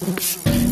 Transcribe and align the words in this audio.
Thank 0.00 0.46
you. 0.46 0.63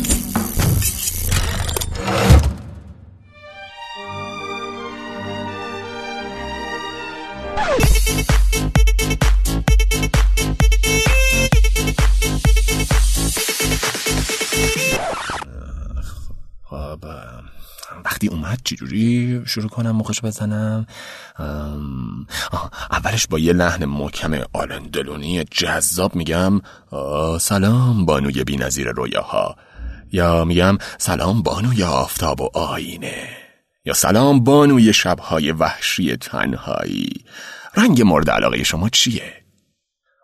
شروع 19.53 19.69
کنم 19.69 19.96
مخش 19.96 20.21
بزنم. 20.21 20.87
اولش 22.91 23.27
با 23.27 23.39
یه 23.39 23.53
لحن 23.53 23.85
محکم 23.85 24.43
آلندلونی 24.53 25.45
جذاب 25.45 26.14
میگم 26.14 26.61
سلام 27.41 28.07
بانوی 28.07 28.45
بی 28.45 28.57
نظیر 28.57 28.89
رویاها. 28.89 29.57
یا 30.13 30.44
میگم 30.44 30.79
سلام 30.99 31.43
بانوی 31.43 31.82
آفتاب 31.82 32.41
و 32.41 32.48
آینه. 32.54 33.28
یا 33.84 33.94
سلام 33.94 34.44
بانوی 34.44 34.92
شبهای 34.92 35.52
وحشی 35.52 36.16
تنهایی. 36.16 37.24
رنگ 37.77 38.02
مورد 38.02 38.30
علاقه 38.30 38.64
شما 38.64 38.88
چیه؟ 38.88 39.32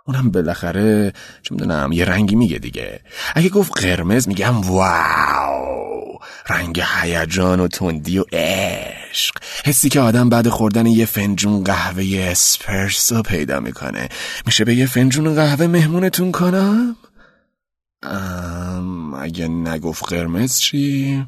اونم 0.06 0.30
بالاخره 0.30 1.12
چه 1.42 1.54
می‌دونم 1.54 1.92
یه 1.92 2.04
رنگی 2.04 2.34
میگه 2.34 2.58
دیگه. 2.58 3.00
اگه 3.34 3.48
گفت 3.48 3.84
قرمز 3.84 4.28
میگم 4.28 4.60
واو. 4.60 6.18
رنگ 6.48 6.82
هیجان 7.02 7.60
و 7.60 7.68
تندی 7.68 8.18
و 8.18 8.24
عشق. 9.18 9.34
حسی 9.66 9.88
که 9.88 10.00
آدم 10.00 10.28
بعد 10.28 10.48
خوردن 10.48 10.86
یه 10.86 11.06
فنجون 11.06 11.64
قهوه 11.64 12.28
اسپرسو 12.30 13.22
پیدا 13.22 13.60
می‌کنه. 13.60 14.08
میشه 14.46 14.64
به 14.64 14.74
یه 14.74 14.86
فنجون 14.86 15.34
قهوه 15.34 15.66
مهمونتون 15.66 16.32
کنم؟ 16.32 16.96
ام 18.02 19.14
اگه 19.14 19.48
نگفت 19.48 20.08
قرمز 20.08 20.58
چی؟ 20.58 21.24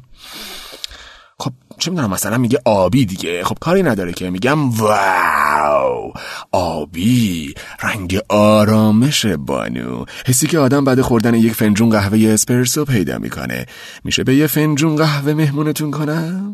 خب 1.39 1.51
چه 1.79 1.91
می‌دونم 1.91 2.09
مثلا 2.09 2.37
میگه 2.37 2.59
آبی 2.65 3.05
دیگه. 3.05 3.43
خب 3.43 3.57
کاری 3.59 3.83
نداره 3.83 4.13
که. 4.13 4.29
میگم 4.29 4.69
واو 4.69 6.13
آبی 6.51 7.53
رنگ 7.83 8.19
آرامش 8.29 9.25
بانو. 9.25 10.05
حسی 10.27 10.47
که 10.47 10.59
آدم 10.59 10.85
بعد 10.85 11.01
خوردن 11.01 11.33
یک 11.33 11.53
فنجون 11.53 11.89
قهوه 11.89 12.29
اسپرسو 12.29 12.85
پیدا 12.85 13.17
می‌کنه. 13.17 13.65
میشه 14.03 14.23
به 14.23 14.35
یه 14.35 14.47
فنجون 14.47 14.95
قهوه 14.95 15.33
مهمونتون 15.33 15.91
کنم؟ 15.91 16.50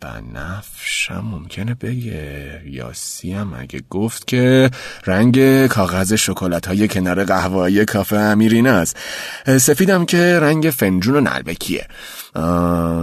بنفشم 0.00 1.20
ممکنه 1.20 1.74
بگه. 1.74 2.62
یاسی 2.66 3.32
هم 3.32 3.54
اگه 3.58 3.80
گفت 3.90 4.26
که 4.26 4.70
رنگ 5.06 5.66
کاغذ 5.66 6.12
شکلات 6.12 6.66
های 6.68 6.88
کنار 6.88 7.24
قهوه 7.24 7.84
کافه 7.84 8.16
امیرین 8.16 8.66
است. 8.66 8.96
سفیدم 9.46 10.04
که 10.06 10.38
رنگ 10.40 10.70
فنجون 10.70 11.16
و 11.16 11.20
نلبکیه 11.20 11.86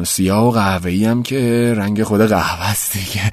سیاه 0.05 0.47
و 0.47 0.51
قهوه‌ای 0.51 1.05
هم 1.05 1.23
که 1.23 1.73
رنگ 1.77 2.03
خود 2.03 2.21
قهوه 2.21 2.69
است 2.69 2.93
دیگه. 2.93 3.31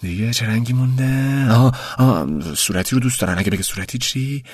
دیگه 0.00 0.32
چه 0.32 0.46
رنگی 0.46 0.72
مونده؟ 0.72 1.46
آه, 1.52 1.78
آه 1.98 2.26
صورتی 2.54 2.94
رو 2.94 3.00
دوست 3.00 3.20
دارن. 3.20 3.38
اگه 3.38 3.50
بگه 3.50 3.62
صورتی 3.62 3.98
چی؟ 3.98 4.44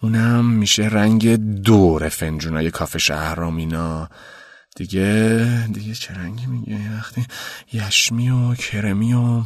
اونم 0.00 0.44
میشه 0.44 0.82
رنگ 0.82 1.36
دور 1.62 2.08
فنجونای 2.08 2.70
کافه 2.70 2.98
شهرام 2.98 3.56
اینا. 3.56 4.08
دیگه 4.74 5.68
دیگه 5.72 5.94
چه 5.94 6.14
رنگی 6.14 6.46
میگه؟ 6.46 6.78
وقتی 6.96 7.26
یشمی 7.72 8.30
و 8.30 8.54
کرمی 8.54 9.14
و 9.14 9.42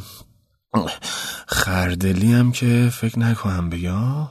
خردلی 1.47 2.33
هم 2.33 2.51
که 2.51 2.89
فکر 2.93 3.19
نکنم 3.19 3.69
بگم 3.69 4.27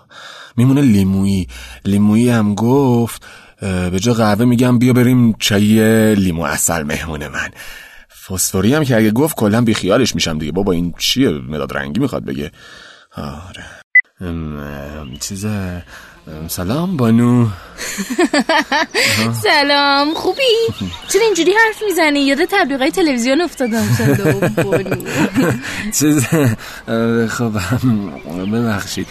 میمونه 0.56 0.80
لیمویی 0.80 1.48
لیمویی 1.84 2.28
هم 2.28 2.55
گفت 2.55 3.27
به 3.60 3.98
جا 4.00 4.14
قهوه 4.14 4.44
میگم 4.44 4.78
بیا 4.78 4.92
بریم 4.92 5.32
چای 5.32 6.14
لیمو 6.14 6.42
اصل 6.42 6.82
مهمون 6.82 7.28
من. 7.28 7.50
فسفوری 8.27 8.74
هم 8.74 8.84
که 8.84 8.96
اگه 8.96 9.11
گفت 9.11 9.36
کلا 9.36 9.61
بیخیالش 9.61 10.14
میشم 10.14 10.39
دیگه. 10.39 10.52
بابا 10.52 10.73
این 10.73 10.94
چیه؟ 10.98 11.30
مداد 11.30 11.77
رنگی 11.77 12.00
می‌خواد 12.00 12.24
بگه. 12.24 12.52
آره. 13.17 13.64
چیزه. 15.20 15.84
سلام 16.48 16.96
بانو 16.96 17.46
سلام 19.48 20.14
خوبی؟ 20.14 20.42
چرا 21.08 21.22
اینجوری 21.22 21.52
حرف 21.52 21.83
می‌زنی؟ 21.89 22.20
یاد 22.20 22.39
تبلیغای 22.44 22.90
تلویزیون 22.90 23.40
افتادم 23.40 23.86
بانو 24.56 24.96
چیز 25.98 26.27
خب 27.28 27.52
ببخشید 28.52 29.06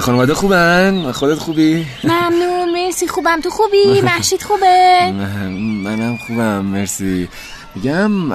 خانواده 0.00 0.34
خوبن؟ 0.34 1.12
خودت 1.12 1.38
خوبی؟ 1.38 1.86
ممنون 2.04 2.72
مرسی 2.72 3.08
خوبم 3.08 3.40
تو 3.40 3.50
خوبی؟ 3.50 4.00
محشید 4.00 4.42
خوبه؟ 4.42 5.12
منم 5.84 6.16
خوبم 6.16 6.64
مرسی 6.64 7.28
میگم 7.74 8.30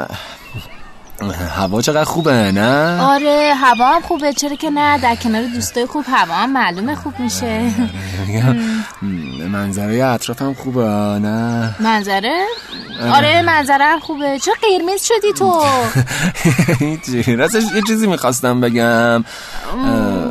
هوا 1.55 1.81
چقدر 1.81 2.03
خوبه 2.03 2.51
نه؟ 2.51 3.01
آره 3.01 3.53
هوا 3.55 3.95
هم 3.95 4.01
خوبه. 4.01 4.33
چرا 4.33 4.55
که 4.55 4.69
نه؟ 4.69 4.97
در 4.97 5.15
کنار 5.15 5.43
دوستای 5.43 5.85
خوب 5.85 6.05
هوا 6.07 6.33
هم 6.35 6.53
معلومه 6.53 6.95
خوب 6.95 7.19
میشه. 7.19 7.71
منظره 9.49 10.05
اطراف 10.05 10.41
هم 10.41 10.53
خوبه 10.53 10.83
نه؟ 11.21 11.75
منظره؟ 11.79 12.45
آره. 13.13 13.41
منظره 13.41 13.85
هم 13.85 13.99
خوبه. 13.99 14.39
چرا 14.39 14.53
قرمز 14.61 15.03
شدی 15.03 15.33
تو؟ 15.37 15.65
هیچی. 16.85 17.35
راستش 17.35 17.63
یه 17.75 17.81
چیزی 17.87 18.07
می‌خواستم 18.07 18.61
بگم. 18.61 19.23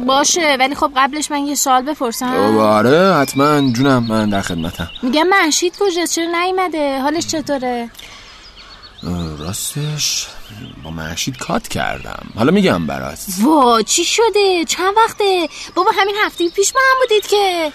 باشه. 0.07 0.57
ولی 0.61 0.75
خب 0.75 0.91
قبلش 0.97 1.31
من 1.31 1.47
یه 1.47 1.55
سوال 1.55 1.83
بپرسم. 1.83 2.57
آره 2.59 3.15
حتما. 3.15 3.73
جونم 3.73 4.05
من 4.09 4.29
در 4.31 4.43
خدمتم. 4.43 4.89
میگم 5.03 5.27
محشید 5.29 5.75
کجاست؟ 5.81 6.15
چرا 6.15 6.25
نیومده؟ 6.43 7.01
حالش 7.01 7.27
چطوره؟ 7.27 7.89
راستش 9.39 10.27
با 10.85 10.91
محشید 10.91 11.37
کات 11.37 11.69
کردم. 11.69 12.27
حالا 12.37 12.53
میگم 12.53 12.87
برات. 12.87 13.19
وا 13.41 13.83
چی 13.83 14.05
شده؟ 14.05 14.65
چند 14.69 14.95
وقته؟ 14.97 15.49
بابا 15.75 15.91
همین 16.01 16.15
هفته 16.25 16.49
پیش 16.49 16.73
ما 16.75 16.81
هم 16.91 16.97
بودید 17.01 17.27
که. 17.27 17.73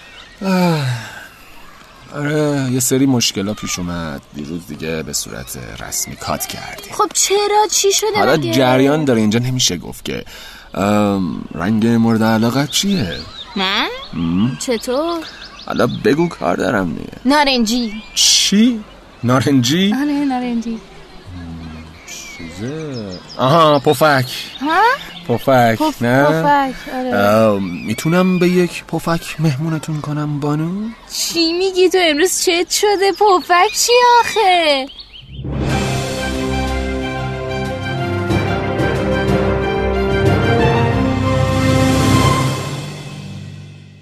آره 2.14 2.68
یه 2.72 2.80
سری 2.80 3.06
مشکلا 3.06 3.54
پیش 3.54 3.78
اومد. 3.78 4.22
دیروز 4.34 4.66
دیگه 4.66 5.02
به 5.02 5.12
صورت 5.12 5.58
رسمی 5.88 6.16
کات 6.16 6.46
کردیم. 6.46 6.92
خب 6.92 7.10
چرا؟ 7.14 7.66
چی 7.70 7.92
شده 7.92 8.18
حالا 8.18 8.36
جریان 8.36 9.04
داره 9.04 9.20
اینجا 9.20 9.38
نمیشه 9.38 9.76
گفت 9.76 10.04
که. 10.04 10.24
رنگ 11.54 11.86
مورد 11.86 12.22
علاقت 12.22 12.70
چیه؟ 12.70 13.16
من؟ 13.56 13.88
چطور؟ 14.58 15.20
حالا 15.66 15.86
بگو 16.04 16.28
کار 16.28 16.56
دارم 16.56 16.94
دیگه. 16.94 17.12
نارنجی. 17.24 18.02
چی؟ 18.14 18.84
نارنجی؟ 19.24 19.94
آره 20.00 20.12
نارنجی. 20.12 20.80
آها 23.38 23.78
پفک 23.78 24.30
ها؟ 24.60 24.82
پفک 25.28 25.78
پف... 25.78 26.02
نه؟ 26.02 26.24
پفک 26.24 26.74
آره 26.94 27.60
می‌تونم 27.60 28.38
به 28.38 28.48
یک 28.48 28.84
پفک 28.84 29.40
مهمونتون 29.40 30.00
کنم 30.00 30.40
بانو؟ 30.40 30.88
چی 31.12 31.52
میگی 31.52 31.88
تو 31.88 31.98
امروز 32.00 32.40
چت 32.40 32.70
شده 32.70 33.12
پفک 33.12 33.72
چی 33.76 33.92
آخه؟ 34.20 34.86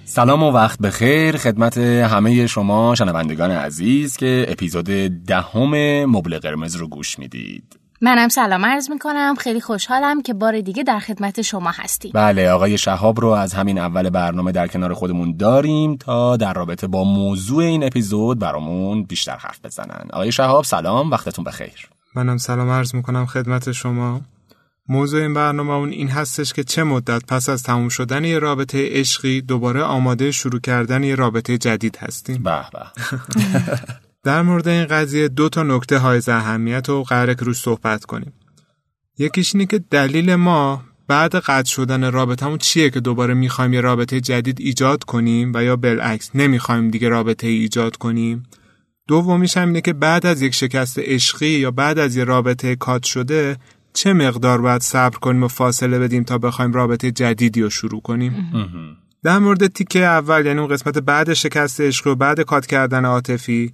سلام 0.05 0.43
و 0.43 0.51
وقت 0.51 0.79
بخیر 0.79 1.37
خدمت 1.37 1.77
همه 1.77 2.47
شما 2.47 2.95
شنوندگان 2.95 3.51
عزیز 3.51 4.17
که 4.17 4.45
اپیزود 4.49 4.85
دهم 5.25 6.05
مبل 6.05 6.39
قرمز 6.39 6.75
رو 6.75 6.87
گوش 6.87 7.19
می‌دید 7.19 7.86
منم 8.01 8.29
سلام 8.29 8.65
عرض 8.65 8.89
می‌کنم. 8.89 9.35
خیلی 9.39 9.61
خوشحالم 9.61 10.21
که 10.21 10.33
بار 10.33 10.61
دیگه 10.61 10.83
در 10.83 10.99
خدمت 10.99 11.41
شما 11.41 11.71
هستیم. 11.71 12.11
بله 12.13 12.49
آقای 12.49 12.77
شهاب 12.77 13.21
رو 13.21 13.27
از 13.27 13.53
همین 13.53 13.77
اول 13.77 14.09
برنامه 14.09 14.51
در 14.51 14.67
کنار 14.67 14.93
خودمون 14.93 15.37
داریم 15.37 15.97
تا 15.97 16.37
در 16.37 16.53
رابطه 16.53 16.87
با 16.87 17.03
موضوع 17.03 17.63
این 17.63 17.83
اپیزود 17.83 18.39
برامون 18.39 19.03
بیشتر 19.03 19.37
حرف 19.37 19.59
بزنن. 19.65 20.07
آقای 20.13 20.31
شهاب 20.31 20.63
سلام. 20.63 21.11
وقتتون 21.11 21.45
بخیر. 21.45 21.89
منم 22.15 22.37
سلام 22.37 22.69
عرض 22.69 22.95
می‌کنم 22.95 23.25
خدمت 23.25 23.71
شما. 23.71 24.21
موضوع 24.89 25.21
این 25.21 25.33
برنامه 25.33 25.73
اون 25.73 25.89
این 25.89 26.07
هستش 26.07 26.53
که 26.53 26.63
چه 26.63 26.83
مدت 26.83 27.25
پس 27.25 27.49
از 27.49 27.63
تموم 27.63 27.89
شدن 27.89 28.23
یه 28.23 28.39
رابطه 28.39 28.89
عشقی 28.91 29.41
دوباره 29.41 29.83
آماده 29.83 30.31
شروع 30.31 30.59
کردن 30.59 31.03
یه 31.03 31.15
رابطه 31.15 31.57
جدید 31.57 31.97
هستیم. 32.01 32.43
به 32.43 32.65
به. 32.71 32.85
در 34.27 34.41
مورد 34.41 34.67
این 34.67 34.85
قضیه 34.85 35.27
دو 35.27 35.49
تا 35.49 35.63
نکته 35.63 35.97
های 35.97 36.21
اهمیت 36.27 36.89
و 36.89 37.03
قراره 37.03 37.35
که 37.35 37.45
روش 37.45 37.57
صحبت 37.57 38.05
کنیم. 38.05 38.33
یکیش 39.17 39.55
اینه 39.55 39.65
که 39.65 39.79
دلیل 39.79 40.35
ما 40.35 40.83
بعد 41.07 41.35
قطع 41.35 41.69
شدن 41.69 42.11
رابطمون 42.11 42.57
چیه 42.57 42.89
که 42.89 42.99
دوباره 42.99 43.33
می‌خوایم 43.33 43.73
یه 43.73 43.81
رابطه 43.81 44.21
جدید 44.21 44.61
ایجاد 44.61 45.03
کنیم 45.03 45.51
و 45.55 45.63
یا 45.63 45.75
بالعکس 45.75 46.31
نمی‌خوایم 46.35 46.89
دیگه 46.89 47.09
رابطه 47.09 47.47
ایجاد 47.47 47.95
کنیم. 47.95 48.43
دومیش 49.07 49.57
هم 49.57 49.67
اینه 49.67 49.81
که 49.81 49.93
بعد 49.93 50.25
از 50.25 50.41
یک 50.41 50.55
شکست 50.55 50.99
عشقی 50.99 51.49
یا 51.49 51.71
بعد 51.71 51.99
از 51.99 52.15
یه 52.15 52.23
رابطه 52.23 52.75
کات 52.75 53.03
شده 53.03 53.57
چه 53.93 54.13
مقدار 54.13 54.61
باید 54.61 54.81
صبر 54.81 55.17
کنیم 55.17 55.43
و 55.43 55.47
فاصله 55.47 55.99
بدیم 55.99 56.23
تا 56.23 56.37
بخوایم 56.37 56.73
رابطه 56.73 57.11
جدیدی 57.11 57.61
رو 57.61 57.69
شروع 57.69 58.01
کنیم؟ 58.01 58.33
در 59.23 59.39
مورد 59.39 59.67
تیکه 59.67 59.99
اول 59.99 60.45
یعنی 60.45 60.59
اون 60.59 60.67
قسمت 60.67 60.97
بعد 60.97 61.33
شکست 61.33 61.81
عشقی 61.81 62.09
و 62.09 62.15
بعد 62.15 62.41
کات 62.41 62.65
کردن 62.65 63.05
عاطفی 63.05 63.73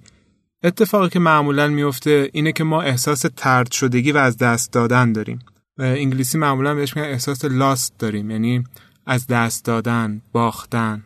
اتفاقی 0.64 1.08
که 1.08 1.18
معمولا 1.18 1.68
میفته 1.68 2.30
اینه 2.32 2.52
که 2.52 2.64
ما 2.64 2.82
احساس 2.82 3.24
ترد 3.36 3.70
شدگی 3.70 4.12
و 4.12 4.16
از 4.16 4.38
دست 4.38 4.72
دادن 4.72 5.12
داریم. 5.12 5.38
و 5.78 5.82
انگلیسی 5.82 6.38
معمولا 6.38 6.74
بهش 6.74 6.96
میگن 6.96 7.08
احساس 7.08 7.44
لاست 7.44 7.94
داریم 7.98 8.30
یعنی 8.30 8.64
از 9.06 9.26
دست 9.26 9.64
دادن 9.64 10.22
باختن. 10.32 11.02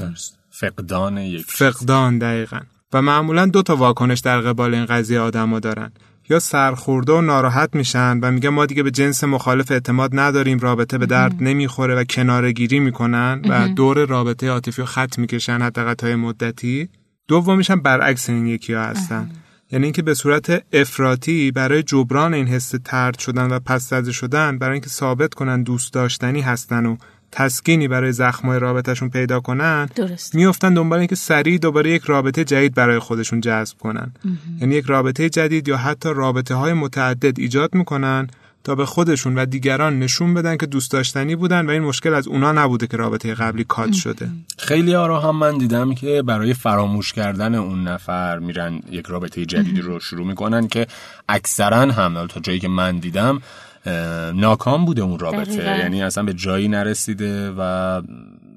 درست. 0.00 0.38
فقدان 0.50 1.18
یک 1.18 1.44
فقدان 1.48 2.18
دقیقا. 2.18 2.60
و 2.92 3.02
معمولا 3.02 3.46
دو 3.46 3.62
تا 3.62 3.76
واکنش 3.76 4.20
در 4.20 4.40
قبال 4.40 4.74
این 4.74 4.86
قضیه 4.86 5.20
آدما 5.20 5.60
دارن. 5.60 5.92
یا 6.30 6.38
سرخورده 6.38 7.12
و 7.12 7.20
ناراحت 7.20 7.74
میشن 7.74 8.20
و 8.20 8.30
میگن 8.30 8.48
ما 8.48 8.66
دیگه 8.66 8.82
به 8.82 8.90
جنس 8.90 9.24
مخالف 9.24 9.70
اعتماد 9.70 10.10
نداریم 10.12 10.58
رابطه 10.58 10.98
به 10.98 11.06
درد 11.06 11.36
نمی‌خوره 11.40 11.94
و 11.94 12.04
کناره 12.04 12.52
گیری 12.52 12.80
می‌کنن 12.80 13.42
و 13.48 13.68
دور 13.68 14.06
رابطه 14.06 14.48
عاطفی 14.48 14.82
رو 14.82 14.86
خط 14.86 15.18
می‌کشن 15.18 15.62
حداقل 15.62 15.94
تا 15.94 16.16
مدتی. 16.16 16.88
دومیش 17.28 17.70
هم 17.70 17.80
برعکس 17.80 18.28
این 18.30 18.46
یکی 18.46 18.72
ها 18.72 18.82
هستن. 18.82 19.30
یعنی 19.70 19.84
اینکه 19.84 20.02
به 20.02 20.14
صورت 20.14 20.62
افراطی 20.72 21.50
برای 21.50 21.82
جبران 21.82 22.34
این 22.34 22.46
حس 22.46 22.74
ترد 22.84 23.18
شدن 23.18 23.46
و 23.50 23.58
پس 23.58 23.88
زده 23.88 24.12
شدن 24.12 24.58
برای 24.58 24.72
اینکه 24.72 24.88
ثابت 24.88 25.34
کنن 25.34 25.62
دوست 25.62 25.92
داشتنی 25.92 26.40
هستن 26.40 26.86
و 26.86 26.96
تسکینی 27.32 27.88
برای 27.88 28.12
زخمای 28.12 28.58
رابطهشون 28.58 29.10
پیدا 29.10 29.40
کنن 29.40 29.88
درست. 29.94 30.34
میافتن 30.34 30.74
دنبال 30.74 30.98
اینکه 30.98 31.14
سریع 31.14 31.58
دوباره 31.58 31.90
یک 31.90 32.02
رابطه 32.04 32.44
جدید 32.44 32.74
برای 32.74 32.98
خودشون 32.98 33.40
جذب 33.40 33.78
کنن. 33.78 34.12
یعنی 34.60 34.74
یک 34.74 34.84
رابطه 34.84 35.28
جدید 35.28 35.68
یا 35.68 35.76
حتی 35.76 36.08
رابطه 36.14 36.54
های 36.54 36.72
متعدد 36.72 37.38
ایجاد 37.38 37.74
می‌کنن 37.74 38.28
تا 38.66 38.74
به 38.74 38.86
خودشون 38.86 39.38
و 39.38 39.46
دیگران 39.46 39.98
نشون 39.98 40.34
بدن 40.34 40.56
که 40.56 40.66
دوست 40.66 40.92
داشتنی 40.92 41.36
بودن 41.36 41.66
و 41.66 41.70
این 41.70 41.82
مشکل 41.82 42.14
از 42.14 42.28
اونا 42.28 42.52
نبوده 42.52 42.86
که 42.86 42.96
رابطه 42.96 43.34
قبلی 43.34 43.64
کات 43.64 43.92
شده. 43.92 44.28
خیلی 44.58 44.92
ها 44.92 45.06
رو 45.06 45.18
هم 45.18 45.36
من 45.36 45.58
دیدم 45.58 45.94
که 45.94 46.22
برای 46.22 46.54
فراموش 46.54 47.12
کردن 47.12 47.54
اون 47.54 47.88
نفر 47.88 48.38
میرن 48.38 48.80
یک 48.90 49.06
رابطه 49.06 49.46
جدیدی 49.46 49.80
رو 49.80 50.00
شروع 50.00 50.26
می‌کنن 50.26 50.68
که 50.68 50.86
اکثرا 51.28 51.80
هم 51.80 52.26
تا 52.26 52.40
جایی 52.40 52.58
که 52.58 52.68
من 52.68 52.98
دیدم 52.98 53.40
ناکام 54.34 54.84
بوده 54.84 55.02
اون 55.02 55.18
رابطه. 55.18 55.56
دقیقاً. 55.56 55.76
یعنی 55.76 56.02
اصلا 56.02 56.24
به 56.24 56.32
جایی 56.32 56.68
نرسیده 56.68 57.50
و 57.50 57.60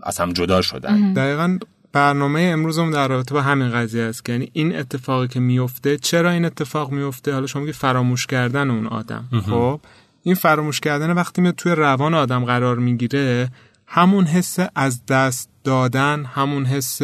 از 0.03 0.17
هم 0.17 0.33
جدا 0.33 0.61
شدن. 0.61 1.13
دقیقا 1.13 1.57
برنامه 1.93 2.41
امروزمون 2.41 2.91
در 2.91 3.07
رابطه 3.07 3.33
با 3.33 3.41
همین 3.41 3.71
قضیه 3.71 4.03
است 4.03 4.25
که 4.25 4.31
یعنی 4.31 4.49
این 4.53 4.75
اتفاقی 4.75 5.27
که 5.27 5.39
میفته 5.39 5.97
چرا 5.97 6.31
این 6.31 6.45
اتفاق 6.45 6.91
میفته 6.91 7.33
حالا 7.33 7.47
شما 7.47 7.61
میگی 7.61 7.73
فراموش 7.73 8.25
کردن 8.25 8.69
اون 8.69 8.87
آدم. 8.87 9.25
خب؟ 9.49 9.79
این 10.23 10.35
فراموش 10.35 10.79
کردن 10.79 11.13
وقتی 11.13 11.41
میاد 11.41 11.55
توی 11.55 11.71
روان 11.71 12.13
آدم 12.13 12.45
قرار 12.45 12.77
می‌گیره 12.77 13.49
همون 13.87 14.25
حس 14.25 14.57
از 14.75 15.05
دست 15.05 15.49
دادن 15.63 16.25
همون 16.25 16.65
حس 16.65 17.01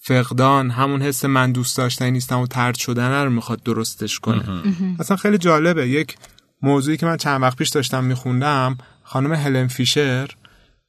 فقدان 0.00 0.70
همون 0.70 1.02
حس 1.02 1.24
من 1.24 1.52
دوست 1.52 1.76
داشتنی 1.76 2.10
نیستم 2.10 2.40
و 2.40 2.46
ترد 2.46 2.74
شدن 2.74 3.24
رو 3.24 3.30
می‌خواد 3.30 3.62
درستش 3.62 4.20
کنه. 4.20 4.62
اصلا 5.00 5.16
خیلی 5.16 5.38
جالبه. 5.38 5.88
یک 5.88 6.16
موضوعی 6.62 6.96
که 6.96 7.06
من 7.06 7.16
چند 7.16 7.42
وقت 7.42 7.56
پیش 7.56 7.68
داشتم 7.68 8.04
میخوندم 8.04 8.78
خانم 9.02 9.32
هلن 9.32 9.66
فیشر 9.66 10.30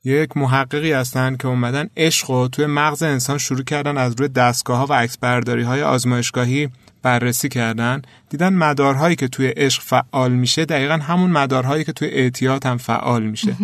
یک 0.03 0.37
محققی 0.37 0.91
هستن 0.91 1.35
که 1.35 1.47
اومدن 1.47 1.89
عشق 1.97 2.31
رو 2.31 2.47
توی 2.47 2.65
مغز 2.65 3.03
انسان 3.03 3.37
شروع 3.37 3.63
کردن 3.63 3.97
از 3.97 4.15
روی 4.17 4.27
دستگاه 4.27 4.77
ها 4.77 4.85
و 4.85 4.93
عکس 4.93 5.17
برداری 5.17 5.63
های 5.63 5.81
آزمایشگاهی 5.81 6.69
بررسی 7.03 7.49
کردن 7.49 8.01
دیدن 8.29 8.53
مدارهایی 8.53 9.15
که 9.15 9.27
توی 9.27 9.47
عشق 9.47 9.81
فعال 9.81 10.31
میشه 10.31 10.65
دقیقا 10.65 10.93
همون 10.93 11.31
مدارهایی 11.31 11.83
که 11.83 11.91
توی 11.91 12.07
اعتیاد 12.07 12.65
هم 12.65 12.77
فعال 12.77 13.23
میشه. 13.23 13.55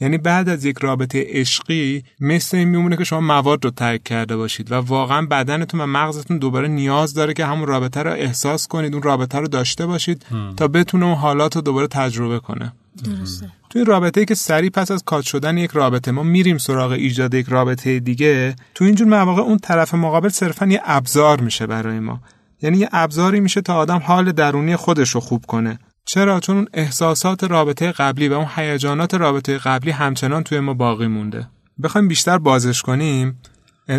یعنی 0.00 0.18
بعد 0.18 0.48
از 0.48 0.64
یک 0.64 0.78
رابطه 0.78 1.24
عشقی 1.28 2.04
مثل 2.20 2.56
این 2.56 2.68
میمونه 2.68 2.96
که 2.96 3.04
شما 3.04 3.20
مواد 3.20 3.64
رو 3.64 3.70
ترک 3.70 4.04
کرده 4.04 4.36
باشید 4.36 4.72
و 4.72 4.74
واقعا 4.74 5.26
بدنتون 5.26 5.80
و 5.80 5.86
مغزتون 5.86 6.38
دوباره 6.38 6.68
نیاز 6.68 7.14
داره 7.14 7.32
که 7.32 7.46
همون 7.46 7.66
رابطه 7.66 8.02
رو 8.02 8.10
احساس 8.10 8.68
کنید 8.68 8.92
اون 8.92 9.02
رابطه 9.02 9.38
رو 9.38 9.48
داشته 9.48 9.86
باشید 9.86 10.26
تا 10.56 10.68
بتونه 10.68 11.06
اون 11.06 11.14
حالات 11.14 11.56
رو 11.56 11.62
دوباره 11.62 11.86
تجربه 11.86 12.38
کنه. 12.38 12.72
درسته. 13.04 13.48
توی 13.70 13.84
رابطه 13.84 14.24
که 14.24 14.34
سریع 14.34 14.70
پس 14.70 14.90
از 14.90 15.04
کات 15.04 15.24
شدن 15.24 15.58
یک 15.58 15.70
رابطه 15.70 16.10
ما 16.10 16.22
میریم 16.22 16.58
سراغ 16.58 16.90
ایجاد 16.90 17.34
یک 17.34 17.46
رابطه 17.48 18.00
دیگه 18.00 18.56
تو 18.74 18.84
اینجور 18.84 19.08
مواقع 19.08 19.42
اون 19.42 19.58
طرف 19.58 19.94
مقابل 19.94 20.28
صرفا 20.28 20.66
یه 20.66 20.80
ابزار 20.84 21.40
میشه 21.40 21.66
برای 21.66 22.00
ما. 22.00 22.20
یعنی 22.62 22.78
یه 22.78 22.88
ابزاری 22.92 23.40
میشه 23.40 23.60
تا 23.60 23.74
آدم 23.74 23.98
حال 23.98 24.32
درونی 24.32 24.76
خودش 24.76 25.10
رو 25.10 25.20
خوب 25.20 25.46
کنه. 25.46 25.78
چرا؟ 26.06 26.40
چون 26.40 26.56
اون 26.56 26.66
احساسات 26.74 27.44
رابطه 27.44 27.92
قبلی 27.92 28.28
و 28.28 28.32
اون 28.32 28.46
هیجانات 28.56 29.14
رابطه 29.14 29.58
قبلی 29.58 29.90
همچنان 29.90 30.42
توی 30.42 30.60
ما 30.60 30.74
باقی 30.74 31.06
مونده. 31.06 31.48
بخوایم 31.82 32.08
بیشتر 32.08 32.38
بازش 32.38 32.82
کنیم. 32.82 33.38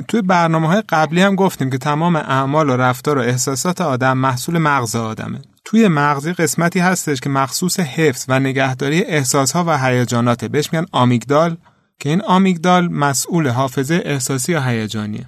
توی 0.08 0.22
برنامه 0.22 0.68
های 0.68 0.84
قبلی 0.90 1.22
هم 1.22 1.36
گفتیم 1.36 1.70
که 1.70 1.78
تمام 1.78 2.16
اعمال 2.16 2.70
و 2.70 2.78
رفتار 2.78 3.18
و 3.18 3.22
احساسات 3.22 3.82
آدم 3.82 4.18
محصول 4.18 4.58
مغز 4.58 4.96
آدمه. 4.96 5.42
توی 5.66 5.88
مغزی 5.88 6.34
قسمتی 6.34 6.80
هستش 6.80 7.20
که 7.20 7.30
مخصوص 7.30 7.80
حفظ 7.80 8.26
و 8.28 8.40
نگهداری 8.40 9.04
احساسها 9.04 9.64
و 9.68 9.78
هیجاناته. 9.78 10.48
بهش 10.48 10.74
میگن 10.74 10.86
آمیگدال. 10.92 11.58
که 12.00 12.10
این 12.10 12.22
آمیگدال 12.22 12.88
مسئول 12.88 13.48
حافظه 13.48 14.02
احساسی 14.06 14.52
یا 14.52 14.62
هیجانیه. 14.62 15.26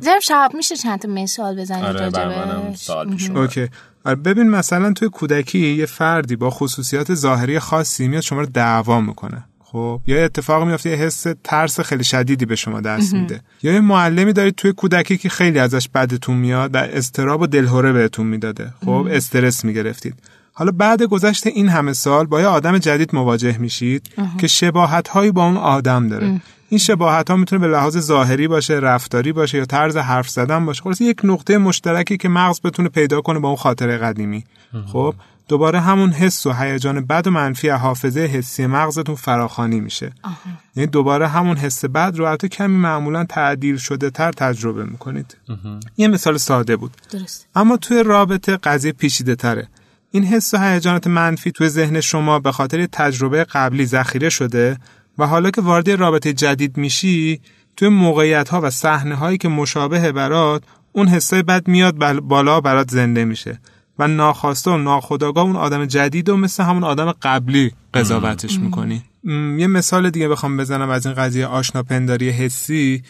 زرم 0.00 0.20
شب 0.20 0.50
میشه 0.54 0.76
چند 0.76 0.98
تا 0.98 1.08
مثال 1.08 1.60
بزنید 1.60 1.84
آره. 1.84 3.36
اوکی. 3.36 3.68
آره، 4.04 4.16
ببین 4.16 4.50
مثلا 4.50 4.92
توی 4.92 5.08
کودکی 5.08 5.58
یه 5.58 5.86
فردی 5.86 6.36
با 6.36 6.50
خصوصیات 6.50 7.14
ظاهری 7.14 7.58
خاصی 7.58 8.08
میاد 8.08 8.22
شما 8.22 8.40
رو 8.40 8.46
دعوا 8.46 9.00
می‌کنه 9.00 9.44
خب؟ 9.64 10.00
یا 10.06 10.16
یه 10.16 10.22
اتفاق 10.22 10.68
میفته 10.68 10.90
یه 10.90 10.96
حس 10.96 11.26
ترس 11.44 11.80
خیلی 11.80 12.04
شدیدی 12.04 12.46
به 12.46 12.56
شما 12.56 12.80
دست 12.80 13.14
میده. 13.14 13.40
یا 13.62 13.72
یه 13.72 13.80
معلمی 13.80 14.32
دارید 14.32 14.54
توی 14.54 14.72
کودکی 14.72 15.18
که 15.18 15.28
خیلی 15.28 15.58
ازش 15.58 15.88
بدتون 15.88 16.36
میاد 16.36 16.74
و 16.74 16.78
استراب 16.78 17.40
و 17.40 17.46
دلهوره 17.46 17.92
بهتون 17.92 18.26
می‌داده 18.26 18.74
خب؟ 18.84 19.08
استرس 19.10 19.64
می‌گرفتید. 19.64 20.14
حالا 20.60 20.72
بعد 20.72 21.02
گذشت 21.02 21.46
این 21.46 21.68
همه 21.68 21.92
سال 21.92 22.26
با 22.26 22.40
یه 22.40 22.46
آدم 22.46 22.78
جدید 22.78 23.14
مواجه 23.14 23.58
میشید 23.58 24.10
که 24.38 24.46
شباهت 24.46 25.08
هایی 25.08 25.30
با 25.30 25.46
اون 25.46 25.56
آدم 25.56 26.08
داره. 26.08 26.40
این 26.68 26.78
شباهت 26.78 27.30
ها 27.30 27.36
می‌تونه 27.36 27.66
به 27.66 27.72
لحاظ 27.72 27.98
ظاهری 27.98 28.48
باشه 28.48 28.74
رفتاری 28.74 29.32
باشه 29.32 29.58
یا 29.58 29.64
طرز 29.64 29.96
حرف 29.96 30.28
زدن 30.28 30.66
باشه. 30.66 30.82
خلاص 30.82 31.00
یک 31.00 31.20
نقطه 31.24 31.58
مشترکی 31.58 32.16
که 32.16 32.28
مغز 32.28 32.60
بتونه 32.60 32.88
پیدا 32.88 33.20
کنه 33.20 33.38
با 33.38 33.48
اون 33.48 33.56
خاطره 33.56 33.98
قدیمی. 33.98 34.44
خب 34.92 35.14
دوباره 35.48 35.80
همون 35.80 36.10
حس 36.10 36.46
و 36.46 36.52
هیجان 36.52 37.06
بد 37.06 37.26
و 37.26 37.30
منفی 37.30 37.68
حافظه 37.68 38.20
حسی 38.20 38.66
مغزتون 38.66 39.14
فراخوانی 39.14 39.80
میشه. 39.80 40.12
یعنی 40.76 40.90
دوباره 40.90 41.28
همون 41.28 41.56
حس 41.56 41.84
بد 41.84 42.12
رو 42.16 42.24
البته 42.24 42.48
کمی 42.48 42.76
معمولا 42.76 43.24
تعدیل 43.24 43.76
شده 43.76 44.10
تر 44.10 44.32
تجربه 44.32 44.84
می‌کنید. 44.84 45.36
یه 45.96 46.08
مثال 46.08 46.36
ساده 46.36 46.76
بود. 46.76 46.90
درست 47.12 47.46
اما 47.54 47.76
توی 47.76 48.02
رابطه 48.02 48.56
قضیه 48.56 48.92
پیچیده 48.92 49.34
تره 49.34 49.68
این 50.10 50.24
حس 50.24 50.54
و 50.54 50.58
هیجانات 50.58 51.06
منفی 51.06 51.52
توی 51.52 51.68
ذهن 51.68 52.00
شما 52.00 52.38
به 52.38 52.52
خاطر 52.52 52.86
تجربه 52.86 53.44
قبلی 53.44 53.86
ذخیره 53.86 54.28
شده 54.28 54.78
و 55.18 55.26
حالا 55.26 55.50
که 55.50 55.60
وارد 55.60 55.90
رابطه 55.90 56.32
جدید 56.32 56.76
میشی 56.76 57.40
توی 57.76 57.88
موقعیت 57.88 58.48
ها 58.48 58.60
و 58.60 58.70
صحنه 58.70 59.14
هایی 59.14 59.38
که 59.38 59.48
مشابه 59.48 60.12
برات 60.12 60.62
اون 60.92 61.08
حسای 61.08 61.42
بد 61.42 61.68
میاد 61.68 62.20
بالا 62.20 62.60
برات 62.60 62.90
زنده 62.90 63.24
میشه 63.24 63.58
و 63.98 64.08
ناخواسته 64.08 64.70
و 64.70 64.76
ناخودآگاه 64.76 65.44
اون 65.44 65.56
آدم 65.56 65.86
جدید 65.86 66.28
و 66.28 66.36
مثل 66.36 66.62
همون 66.62 66.84
آدم 66.84 67.12
قبلی 67.22 67.72
قضاوتش 67.94 68.58
می‌کنی. 68.58 69.02
یه 69.58 69.66
مثال 69.66 70.10
دیگه 70.10 70.28
بخوام 70.28 70.56
بزنم 70.56 70.90
از 70.90 71.06
این 71.06 71.14
قضیه 71.14 71.46
آشناپنداری 71.46 72.30
حسی. 72.30 73.02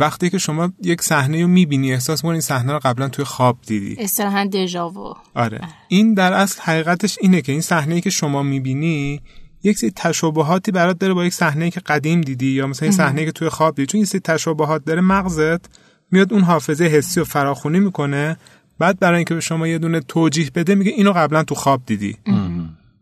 وقتی 0.00 0.30
که 0.30 0.38
شما 0.38 0.72
یک 0.82 1.02
صحنه 1.02 1.42
رو 1.42 1.48
می‌بینی 1.48 1.92
احساس 1.92 2.24
می‌کنی 2.24 2.32
این 2.32 2.40
صحنه 2.40 2.72
رو 2.72 2.80
قبلا 2.84 3.08
توی 3.08 3.24
خواب 3.24 3.58
دیدی. 3.66 3.96
اصطلاحا 3.98 4.44
دژاوو 4.44 5.14
آره. 5.34 5.60
این 5.88 6.14
در 6.14 6.32
اصل 6.32 6.60
حقیقتش 6.62 7.18
اینه 7.20 7.40
که 7.40 7.52
این 7.52 7.60
صحنه 7.60 8.00
که 8.00 8.10
شما 8.10 8.42
می‌بینی 8.42 9.20
یک 9.62 9.78
سری 9.78 9.92
تشابهاتی 9.96 10.72
برات 10.72 10.98
داره 10.98 11.14
با 11.14 11.24
یک 11.24 11.32
صحنه 11.32 11.70
که 11.70 11.80
قدیم 11.80 12.20
دیدی 12.20 12.46
یا 12.46 12.66
مثلا 12.66 12.86
این 12.86 12.96
صحنه 12.96 13.24
که 13.24 13.32
توی 13.32 13.48
خواب 13.48 13.74
دیدی. 13.74 13.86
چون 13.86 14.00
یه 14.00 14.06
سری 14.06 14.20
تشابهات 14.20 14.84
داره 14.84 15.00
مغزت 15.00 15.78
میاد 16.10 16.32
اون 16.32 16.42
حافظه 16.42 16.84
حسی 16.84 17.20
رو 17.20 17.26
فراخونی 17.26 17.80
می‌کنه. 17.80 18.36
بعد 18.78 18.98
برای 18.98 19.16
اینکه 19.16 19.34
به 19.34 19.40
شما 19.40 19.68
یه 19.68 19.78
دونه 19.78 20.00
توجیه 20.00 20.50
بده 20.54 20.74
میگه 20.74 20.90
اینو 20.90 21.12
قبلا 21.12 21.42
تو 21.44 21.54
خواب 21.54 21.82
دیدی. 21.86 22.16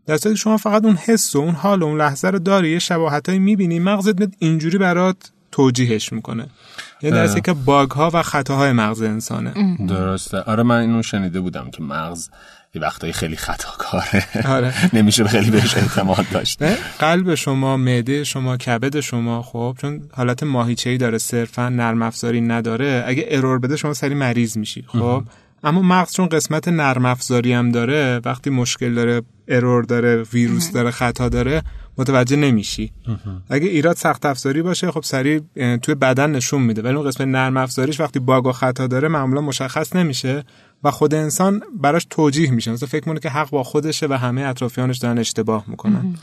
در 0.05 0.17
شما 0.35 0.57
فقط 0.57 0.85
اون 0.85 0.95
حس 0.95 1.35
و 1.35 1.39
اون 1.39 1.55
حال 1.55 1.81
و 1.81 1.85
اون 1.85 1.97
لحظه 1.97 2.27
رو 2.27 2.39
داری 2.39 2.71
یه 2.71 2.79
شباهتایی 2.79 3.39
می‌بینی 3.39 3.79
مغزت 3.79 4.19
میاد 4.19 4.33
اینجوری 4.39 4.77
برات 4.77 5.31
توجیهش 5.53 6.13
می‌کنه. 6.13 6.47
یعنی 7.01 7.15
در 7.15 7.23
اصل 7.23 7.39
که 7.39 7.53
باگ 7.53 7.91
ها 7.91 8.11
و 8.13 8.23
خطاهای 8.23 8.71
مغز 8.71 9.01
انسانه. 9.01 9.77
درسته. 9.87 10.37
آره 10.41 10.63
من 10.63 10.79
اینو 10.79 11.03
شنیده 11.03 11.39
بودم 11.39 11.69
که 11.71 11.83
مغز 11.83 12.29
یه 12.75 12.81
وقتایی 12.81 13.13
خیلی 13.13 13.35
خطاکاره. 13.35 14.25
آره. 14.45 14.73
نمیشه 14.97 15.23
خیلی 15.23 15.51
بهش 15.51 15.77
اعتماد 15.77 16.25
داشت. 16.31 16.63
قلب 16.99 17.35
شما 17.35 17.77
معده 17.77 18.23
شما 18.23 18.57
کبد 18.57 18.99
شما 18.99 19.41
خب 19.41 19.77
چون 19.81 20.01
حالت 20.13 20.43
ماهیچه‌ای 20.43 20.97
داره 20.97 21.17
صرفا 21.17 21.69
نرم 21.69 22.01
افزاری 22.01 22.41
نداره. 22.41 23.03
اگه 23.07 23.25
ارور 23.27 23.59
بده 23.59 23.75
شما 23.75 23.93
سری 23.93 24.15
مریض 24.15 24.57
میشی 24.57 24.83
خب. 24.87 25.23
اما 25.63 25.81
مغز 25.81 26.13
چون 26.13 26.27
قسمت 26.27 26.67
نرم 26.67 27.05
افزاری 27.05 27.53
هم 27.53 27.71
داره 27.71 28.21
وقتی 28.25 28.49
مشکل 28.49 28.93
داره 28.93 29.21
ارور 29.47 29.83
داره 29.83 30.23
ویروس 30.23 30.71
داره 30.71 30.91
خطا 30.91 31.29
داره 31.29 31.63
متوجه 31.97 32.35
نمیشی. 32.35 32.91
اگه 33.49 33.67
ایراد 33.67 33.95
سخت 33.95 34.25
افزاری 34.25 34.61
باشه 34.61 34.91
خب 34.91 35.03
سریع 35.03 35.41
توی 35.81 35.95
بدن 35.95 36.31
نشون 36.31 36.61
میده. 36.61 36.81
ولی 36.81 36.95
اون 36.95 37.07
قسمت 37.07 37.27
نرم 37.27 37.57
افزاریش 37.57 37.99
وقتی 37.99 38.19
باگ 38.19 38.45
و 38.45 38.51
خطا 38.51 38.87
داره 38.87 39.07
معمولا 39.07 39.41
مشخص 39.41 39.95
نمیشه 39.95 40.43
و 40.83 40.91
خود 40.91 41.13
انسان 41.13 41.61
براش 41.81 42.07
توجیه 42.09 42.51
میشه. 42.51 42.71
مثلا 42.71 42.87
فکر 42.87 43.07
مونه 43.07 43.19
که 43.19 43.29
حق 43.29 43.49
با 43.49 43.63
خودشه 43.63 44.07
و 44.09 44.13
همه 44.13 44.41
اطرافیانش 44.41 44.97
دارن 44.97 45.17
اشتباه 45.17 45.63
می‌کنن. 45.67 46.15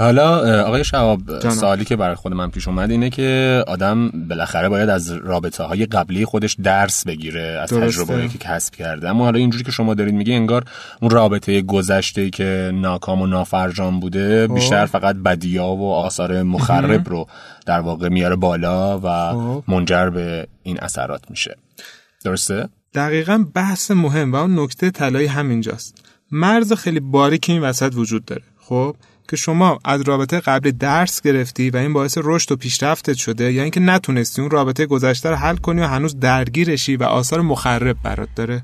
حالا 0.00 0.62
آقای 0.62 0.84
شهاب 0.84 1.48
سوالی 1.50 1.84
که 1.84 1.96
برای 1.96 2.14
خود 2.14 2.32
من 2.32 2.50
پیش 2.50 2.68
اومد 2.68 2.90
اینه 2.90 3.10
که 3.10 3.64
آدم 3.66 4.10
بالاخره 4.28 4.68
باید 4.68 4.88
از 4.88 5.10
رابطه 5.10 5.64
های 5.64 5.86
قبلی 5.86 6.24
خودش 6.24 6.56
درس 6.62 7.06
بگیره 7.06 7.42
از 7.42 7.68
تجربه 7.68 8.28
که 8.28 8.38
کسب 8.38 8.74
کرده. 8.74 9.08
اما 9.08 9.24
حالا 9.24 9.38
اینجوری 9.38 9.64
که 9.64 9.70
شما 9.70 9.94
دارید 9.94 10.14
میگه 10.14 10.34
انگار 10.34 10.64
اون 11.02 11.10
رابطه 11.10 11.62
گذشته 11.62 12.30
که 12.30 12.70
ناکام 12.74 13.22
و 13.22 13.26
نافرجام 13.26 14.00
بوده 14.00 14.46
خب. 14.48 14.54
بیشتر 14.54 14.86
فقط 14.86 15.16
بدیا 15.16 15.66
و 15.66 15.92
آثار 15.92 16.42
مخرب 16.42 17.08
رو 17.08 17.26
در 17.66 17.80
واقع 17.80 18.08
میاره 18.08 18.36
بالا 18.36 18.98
و 18.98 19.32
خب. 19.32 19.64
منجر 19.68 20.10
به 20.10 20.46
این 20.62 20.80
اثرات 20.80 21.30
میشه. 21.30 21.56
درسته؟ 22.24 22.68
دقیقا 22.94 23.44
بحث 23.54 23.90
مهم 23.90 24.32
و 24.32 24.36
اون 24.36 24.58
نکته 24.58 24.90
طلایی 24.90 25.26
همینجاست. 25.26 26.04
مرز 26.32 26.72
خیلی 26.72 27.00
باریکی 27.00 27.52
این 27.52 27.62
وسط 27.62 27.92
وجود 27.94 28.24
داره. 28.24 28.42
خب؟ 28.60 28.96
که 29.30 29.36
شما 29.36 29.78
از 29.84 30.00
رابطه 30.00 30.40
قبلی 30.40 30.72
درس 30.72 31.20
گرفتی 31.20 31.70
و 31.70 31.76
این 31.76 31.92
باعث 31.92 32.18
رشد 32.22 32.52
و 32.52 32.56
پیشرفتت 32.56 33.14
شده 33.14 33.52
یا 33.52 33.62
اینکه 33.62 33.80
نتونستی 33.80 34.42
اون 34.42 34.50
رابطه 34.50 34.86
گذشته 34.86 35.30
رو 35.30 35.36
حل 35.36 35.56
کنی 35.56 35.80
و 35.80 35.84
هنوز 35.84 36.20
درگیرشی 36.20 36.96
و 36.96 37.02
آثار 37.02 37.40
مخرب 37.40 37.96
برات 38.02 38.28
داره؟ 38.36 38.62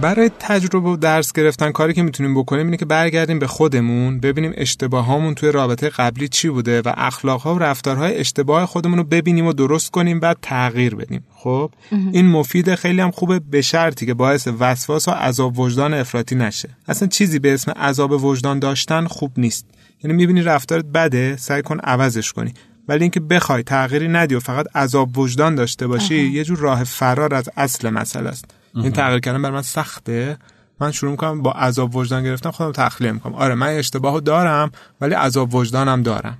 برای 0.00 0.30
تجربه 0.38 0.88
و 0.88 0.96
درس 0.96 1.32
گرفتن 1.32 1.72
کاری 1.72 1.94
که 1.94 2.02
می‌تونیم 2.02 2.34
بکنیم 2.34 2.64
اینه 2.64 2.76
که 2.76 2.84
برگردیم 2.84 3.38
به 3.38 3.46
خودمون 3.46 4.20
ببینیم 4.20 4.52
اشتباهامون 4.56 5.34
توی 5.34 5.52
رابطه 5.52 5.88
قبلی 5.88 6.28
چی 6.28 6.48
بوده 6.48 6.82
و 6.82 6.92
اخلاقها 6.96 7.54
و 7.54 7.58
رفتارهای 7.58 8.18
اشتباه 8.18 8.66
خودمون 8.66 8.98
رو 8.98 9.04
ببینیم 9.04 9.46
و 9.46 9.52
درست 9.52 9.90
کنیم 9.90 10.20
بعد 10.20 10.36
تغییر 10.42 10.94
بدیم. 10.94 11.24
خب؟ 11.34 11.70
این 12.12 12.26
مفیده 12.26 12.76
خیلی 12.76 13.00
هم 13.00 13.10
خوبه 13.10 13.40
به 13.50 13.62
شرطی 13.62 14.06
که 14.06 14.14
باعث 14.14 14.48
وسواس 14.58 15.08
و 15.08 15.10
عذاب 15.10 15.58
وجدان 15.58 15.94
افراطی 15.94 16.34
نشه. 16.34 16.68
اصلا 16.88 17.08
چیزی 17.08 17.38
به 17.38 17.54
اسم 17.54 17.72
عذاب 17.72 18.24
وجدان 18.24 18.58
داشتن 18.58 19.06
خوب 19.06 19.32
نیست. 19.36 19.66
یعنی 20.04 20.16
می‌بینی 20.16 20.42
رفتارت 20.42 20.84
بده 20.84 21.36
سعی 21.36 21.62
کن 21.62 21.78
عوضش 21.78 22.32
کنی. 22.32 22.54
ولی 22.88 23.02
اینکه 23.02 23.20
بخوای 23.20 23.62
تغییری 23.62 24.08
ندی 24.08 24.34
و 24.34 24.40
فقط 24.40 24.76
عذاب 24.76 25.18
وجدان 25.18 25.54
داشته 25.54 25.86
باشی 25.86 26.14
یه 26.14 26.44
جور 26.44 26.58
راه 26.58 26.84
فرار 26.84 27.34
از 27.34 27.48
اصل 27.56 27.90
مسئله 27.90 28.28
است. 28.28 28.44
این 28.76 28.92
تغییر 28.92 29.20
کردن 29.20 29.42
بر 29.42 29.50
من 29.50 29.62
سخته. 29.62 30.36
من 30.80 30.92
شروع 30.92 31.10
می‌کنم 31.10 31.42
با 31.42 31.52
عذاب 31.52 31.96
وجدان 31.96 32.24
گرفتن 32.24 32.50
خودم 32.50 32.72
تخلیه 32.72 33.12
می‌کنم. 33.12 33.34
آره 33.34 33.54
من 33.54 33.66
اشتباهو 33.66 34.20
دارم 34.20 34.70
ولی 35.00 35.14
عذاب 35.14 35.54
وجدانم 35.54 36.02
دارم. 36.02 36.38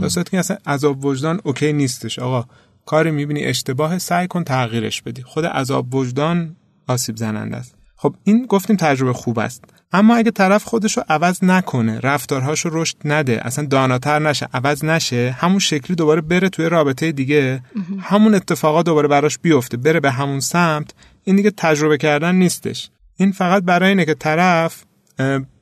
درسته 0.00 0.24
که 0.24 0.38
اصلا 0.38 0.56
عذاب 0.66 1.04
وجدان 1.04 1.40
اوکی 1.44 1.72
نیستش. 1.72 2.18
آقا 2.18 2.44
کاری 2.86 3.10
می‌بینی 3.10 3.44
اشتباه 3.44 3.98
سعی 3.98 4.28
کن 4.28 4.44
تغییرش 4.44 5.02
بدی. 5.02 5.22
خود 5.22 5.46
عذاب 5.46 5.94
وجدان 5.94 6.56
آسیب 6.88 7.16
زننده 7.16 7.56
است. 7.56 7.74
خب 7.96 8.14
این 8.24 8.46
گفتیم 8.46 8.76
تجربه 8.76 9.12
خوب 9.12 9.38
است. 9.38 9.64
اما 9.92 10.16
اگه 10.16 10.30
طرف 10.30 10.64
خودش 10.64 10.96
رو 10.96 11.04
عوض 11.08 11.44
نکنه 11.44 12.00
رفتارهاش 12.00 12.60
رو 12.60 12.82
رشد 12.82 12.96
نده 13.04 13.46
اصلا 13.46 13.66
داناتر 13.66 14.18
نشه 14.18 14.48
عوض 14.54 14.84
نشه 14.84 15.36
همون 15.38 15.58
شکلی 15.58 15.96
دوباره 15.96 16.20
بره 16.20 16.48
توی 16.48 16.68
رابطه 16.68 17.12
دیگه 17.12 17.62
همون 18.00 18.34
اتفاقا 18.34 18.82
دوباره 18.82 19.08
براش 19.08 19.38
بیفته 19.38 19.76
بره 19.76 20.00
به 20.00 20.10
همون 20.10 20.40
سمت 20.40 20.94
این 21.24 21.36
دیگه 21.36 21.50
تجربه 21.56 21.96
کردن 21.98 22.34
نیستش. 22.34 22.90
این 23.16 23.32
فقط 23.32 23.62
برای 23.62 23.88
اینه 23.88 24.04
که 24.04 24.14
طرف 24.14 24.84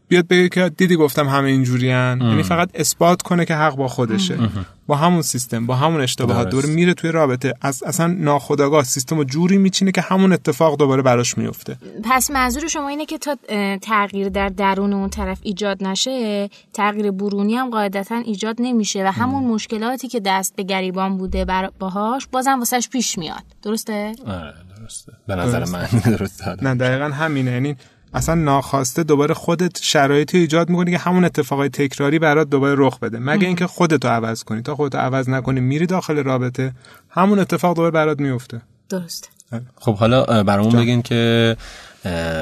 بیاد 0.08 0.28
بگه 0.28 0.48
که 0.48 0.68
دیدی 0.76 0.96
گفتم 0.96 1.28
همه 1.28 1.48
اینجوریان 1.48 2.20
یعنی 2.20 2.42
فقط 2.42 2.70
اثبات 2.74 3.22
کنه 3.22 3.44
که 3.44 3.54
حق 3.54 3.76
با 3.76 3.88
خودشه. 3.88 4.38
با 4.86 4.96
همون 4.96 5.22
سیستم 5.22 5.66
با 5.66 5.74
همون 5.74 6.00
اشتباهات. 6.00 6.48
دور 6.48 6.66
میره 6.66 6.94
توی 6.94 7.10
رابطه. 7.10 7.54
از 7.60 7.82
اصلا 7.82 8.06
ناخداگاه 8.06 8.84
سیستم 8.84 9.16
رو 9.16 9.24
جوری 9.24 9.58
میچینه 9.58 9.92
که 9.92 10.00
همون 10.00 10.32
اتفاق 10.32 10.78
دوباره 10.78 11.02
براش 11.02 11.38
میفته. 11.38 11.78
پس 12.04 12.30
منظور 12.30 12.68
شما 12.68 12.88
اینه 12.88 13.06
که 13.06 13.18
تا 13.18 13.36
تغییر 13.82 14.28
در 14.28 14.48
درون 14.48 14.92
اون 14.92 15.10
طرف 15.10 15.38
ایجاد 15.42 15.84
نشه 15.84 16.48
تغییر 16.72 17.10
برونی 17.10 17.54
هم 17.54 17.70
قاعدتا 17.70 18.16
ایجاد 18.16 18.56
نمیشه 18.58 19.04
و 19.04 19.12
همون 19.12 19.44
مشکلاتی 19.44 20.08
که 20.08 20.20
دست 20.20 20.56
به 20.56 20.62
گریبان 20.62 21.16
بوده 21.16 21.70
باهاش 21.78 22.26
بازم 22.26 22.58
واسش 22.58 22.88
پیش 22.88 23.18
میاد. 23.18 23.42
درسته؟ 23.62 24.12
آره. 24.26 24.54
درسته. 24.82 25.12
به 25.26 25.34
نظر 25.34 25.64
من 25.64 25.88
درسته 26.16 26.56
نه 26.62 26.74
دقیقا 26.74 27.04
همینه. 27.04 27.50
یعنی 27.50 27.76
اصلا 28.14 28.34
ناخواسته 28.34 29.02
دوباره 29.02 29.34
خودت 29.34 29.78
شرایطی 29.82 30.38
ایجاد 30.38 30.70
می‌کنی 30.70 30.90
که 30.90 30.98
همون 30.98 31.24
اتفاقای 31.24 31.68
تکراری 31.68 32.18
برات 32.18 32.50
دوباره 32.50 32.74
رخ 32.78 32.98
بده. 32.98 33.18
مگه 33.18 33.46
اینکه 33.46 33.66
خودتو 33.66 34.08
عوض 34.08 34.44
کنی. 34.44 34.62
تا 34.62 34.74
خودتو 34.74 34.98
عوض 34.98 35.28
نکنی 35.28 35.60
میری 35.60 35.86
داخل 35.86 36.24
رابطه 36.24 36.72
همون 37.10 37.38
اتفاق 37.38 37.76
دوباره 37.76 37.90
برات 37.90 38.20
میفته 38.20 38.60
درست. 38.88 39.30
آره. 39.52 39.62
خب 39.76 39.96
حالا 39.96 40.42
برامون 40.42 40.76
بگین 40.76 41.02
که 41.02 41.56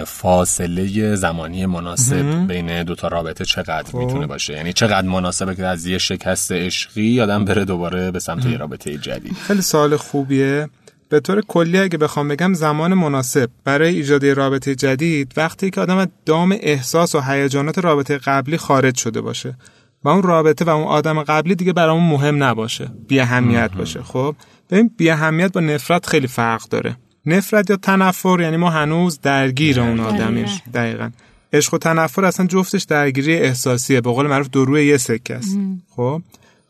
فاصله 0.07 1.15
زمانی 1.15 1.67
مناسب 1.67 2.47
بین 2.47 2.83
دوتا 2.83 3.09
رابطه 3.09 3.45
چقدر 3.45 3.91
خب. 3.93 3.99
می‌تونه 3.99 4.27
باشه؟ 4.27 4.53
یعنی 4.53 4.73
چقدر 4.73 5.09
مناسبه 5.09 5.55
که 5.55 5.67
از 5.67 5.87
یه 5.87 5.99
شکست 5.99 6.53
عشقی 6.53 7.21
آدم 7.21 7.45
بره 7.45 7.65
دوباره 7.65 8.11
به 8.11 8.19
سمت 8.19 8.47
یه 8.47 8.57
رابطه 8.57 8.99
جدید؟ 8.99 9.37
خیلی 9.37 9.63
سال 9.63 9.97
خوبیه. 9.97 10.69
به 11.09 11.21
طور 11.21 11.41
کلی 11.41 11.79
اگه 11.79 11.99
بخوام 11.99 12.29
بگم 12.29 12.55
زمان 12.55 12.95
مناسب. 12.95 13.51
برای 13.65 13.95
ایجاد 13.95 14.27
رابطه 14.27 14.75
جدید 14.75 15.33
وقتی 15.37 15.71
که 15.71 15.81
آدم 15.81 16.07
دام 16.27 16.57
احساس 16.61 17.15
و 17.15 17.21
هیجانات 17.21 17.79
رابطه 17.79 18.19
قبلی 18.19 18.57
خارج 18.57 18.97
شده 18.97 19.21
باشه. 19.21 19.57
و 20.05 20.09
اون 20.09 20.23
رابطه 20.23 20.65
و 20.65 20.69
اون 20.69 20.85
آدم 20.85 21.23
قبلی 21.23 21.55
دیگه 21.55 21.73
برامون 21.73 22.11
مهم 22.11 22.43
نباشه. 22.43 22.91
بی 23.09 23.21
اهمیت 23.21 23.71
باشه. 23.73 24.03
خب؟ 24.03 24.37
ببین 24.71 24.91
بی 24.97 25.11
اهمیت 25.11 25.53
با 25.53 25.61
نفرت 25.61 26.07
خیلی 26.07 26.27
فرق 26.27 26.69
داره. 26.69 26.97
نفرت 27.27 27.71
یا 27.71 27.77
تنفر 27.77 28.39
یعنی 28.41 28.57
ما 28.57 28.71
هنوز 28.71 29.21
درگیر 29.21 29.81
اون 29.81 30.01
آدمیم. 30.01 30.47
دقیقا. 30.75 31.11
عشق 31.53 31.75
و 31.75 31.79
تنفر 31.79 32.25
اصلا 32.25 32.47
جفتش 32.47 32.83
درگیری 32.83 33.37
احساسیه. 33.37 34.01
به 34.01 34.11
قول 34.11 34.27
معروف 34.27 34.49
دو 34.49 34.65
روی 34.65 34.87
یه 34.87 34.97
سکه 34.97 35.35
است. 35.35 35.59
خب؟ 35.97 36.23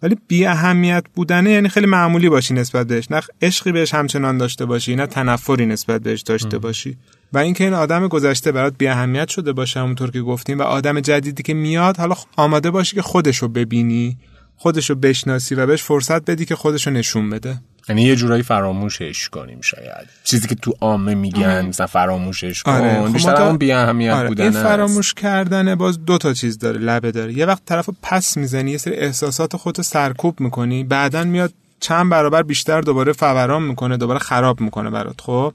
ولی 0.07 0.17
بی 0.29 0.47
اهمیت 0.47 1.05
بودنه 1.15 1.51
یعنی 1.51 1.69
خیلی 1.69 1.87
معمولی 1.87 2.29
باشی 2.29 2.55
نسبت 2.55 2.87
بهش. 2.87 3.11
نه 3.11 3.21
عشقی 3.43 3.73
بهش 3.73 3.95
همچنان 3.95 4.39
داشته 4.39 4.65
باشی 4.65 4.97
نه 4.97 5.07
تنفری 5.07 5.67
نسبت 5.67 6.01
بهش 6.01 6.21
داشته 6.21 6.59
باشی. 6.59 6.97
و 7.33 7.39
اینکه 7.39 7.65
این 7.65 7.75
آدم 7.75 8.09
گذشته 8.09 8.53
برات 8.53 8.75
بی 8.79 8.89
اهمیت 8.89 9.29
شده 9.29 9.53
باشه 9.53 9.81
همونطور 9.81 10.11
که 10.11 10.21
گفتیم 10.21 10.59
و 10.59 10.63
آدم 10.63 11.01
جدیدی 11.01 11.43
که 11.43 11.55
میاد 11.55 11.97
حالا 11.97 12.15
آماده 12.37 12.71
باشی 12.71 12.97
که 12.97 13.03
خودشو 13.03 13.49
ببینی 13.49 14.17
خودشو 14.57 14.95
بشناسی 14.95 15.55
و 15.55 15.67
بهش 15.67 15.83
فرصت 15.83 16.31
بدی 16.31 16.45
که 16.45 16.57
خودشو 16.57 16.91
نشون 16.91 17.31
بده. 17.31 17.61
یعنی 17.89 18.03
یه 18.03 18.17
جورایی 18.17 18.43
فراموشش 18.43 19.29
کنیم 19.29 19.61
شاید. 19.61 20.09
چیزی 20.25 20.49
که 20.49 20.55
تو 20.55 20.75
عامه 20.81 21.15
میگن 21.15 21.67
مثلا 21.67 21.87
فراموشش 21.87 22.63
کن. 22.63 22.73
آره. 22.73 23.07
خب 23.07 23.13
بیشتر 23.13 23.43
اون 23.43 23.59
بی 23.59 23.73
اهمیت 23.73 24.15
آره. 24.15 24.29
بودن 24.29 24.45
این 24.45 24.53
فراموش 24.53 25.15
کردن 25.15 25.75
باز 25.75 26.05
دو 26.05 26.19
تا 26.19 26.33
چیز 26.33 26.59
داره 26.59 26.79
لبه 26.79 27.13
داره. 27.13 27.33
یه 27.33 27.47
وقت 27.47 27.65
طرفو 27.65 27.93
پس 28.03 28.37
می‌زنی 28.37 28.71
یه 28.71 28.79
سری 28.79 28.95
احساسات 28.95 29.57
خودتو 29.57 29.83
سرکوب 29.83 30.41
می‌کنی 30.41 30.85
بعدا 30.85 31.25
میاد 31.25 31.53
چند 31.81 32.11
برابر 32.11 32.43
بیشتر 32.43 32.81
دوباره 32.81 33.13
فوران 33.13 33.63
می‌کنه 33.63 33.97
دوباره 33.97 34.19
خراب 34.19 34.61
می‌کنه 34.61 34.91
برات 34.91 35.21
خب؟ 35.21 35.53